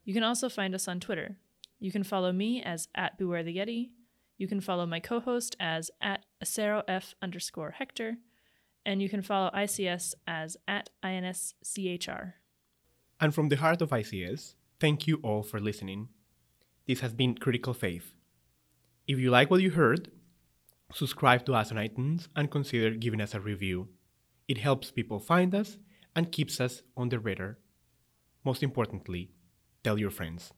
You 0.03 0.13
can 0.15 0.23
also 0.23 0.49
find 0.49 0.73
us 0.73 0.87
on 0.87 0.99
Twitter. 0.99 1.37
You 1.79 1.91
can 1.91 2.03
follow 2.03 2.31
me 2.31 2.63
as 2.63 2.87
at 2.95 3.19
Beware 3.19 3.43
the 3.43 3.57
Yeti. 3.57 3.91
You 4.39 4.47
can 4.47 4.61
follow 4.61 4.87
my 4.87 4.99
co-host 4.99 5.55
as 5.59 5.91
at 6.01 6.25
acerof 6.43 7.13
underscore 7.21 7.75
Hector 7.77 8.17
and 8.85 9.01
you 9.01 9.09
can 9.09 9.21
follow 9.21 9.49
ICS 9.53 10.13
as 10.27 10.57
at 10.67 10.89
INSCHR. 11.03 12.33
And 13.19 13.33
from 13.33 13.49
the 13.49 13.55
heart 13.55 13.81
of 13.81 13.89
ICS, 13.89 14.55
thank 14.79 15.07
you 15.07 15.19
all 15.23 15.41
for 15.41 15.59
listening. 15.59 16.09
This 16.87 16.99
has 16.99 17.13
been 17.13 17.35
Critical 17.35 17.73
Faith. 17.73 18.13
If 19.07 19.19
you 19.19 19.31
like 19.31 19.49
what 19.49 19.61
you 19.61 19.71
heard, 19.71 20.11
subscribe 20.93 21.45
to 21.45 21.53
us 21.53 21.71
on 21.71 21.77
iTunes 21.77 22.27
and 22.35 22.51
consider 22.51 22.91
giving 22.91 23.21
us 23.21 23.33
a 23.33 23.39
review. 23.39 23.87
It 24.47 24.59
helps 24.59 24.91
people 24.91 25.19
find 25.19 25.55
us 25.55 25.77
and 26.15 26.31
keeps 26.31 26.61
us 26.61 26.83
on 26.95 27.09
the 27.09 27.19
radar. 27.19 27.57
Most 28.43 28.61
importantly, 28.61 29.31
tell 29.83 29.97
your 29.97 30.11
friends. 30.11 30.53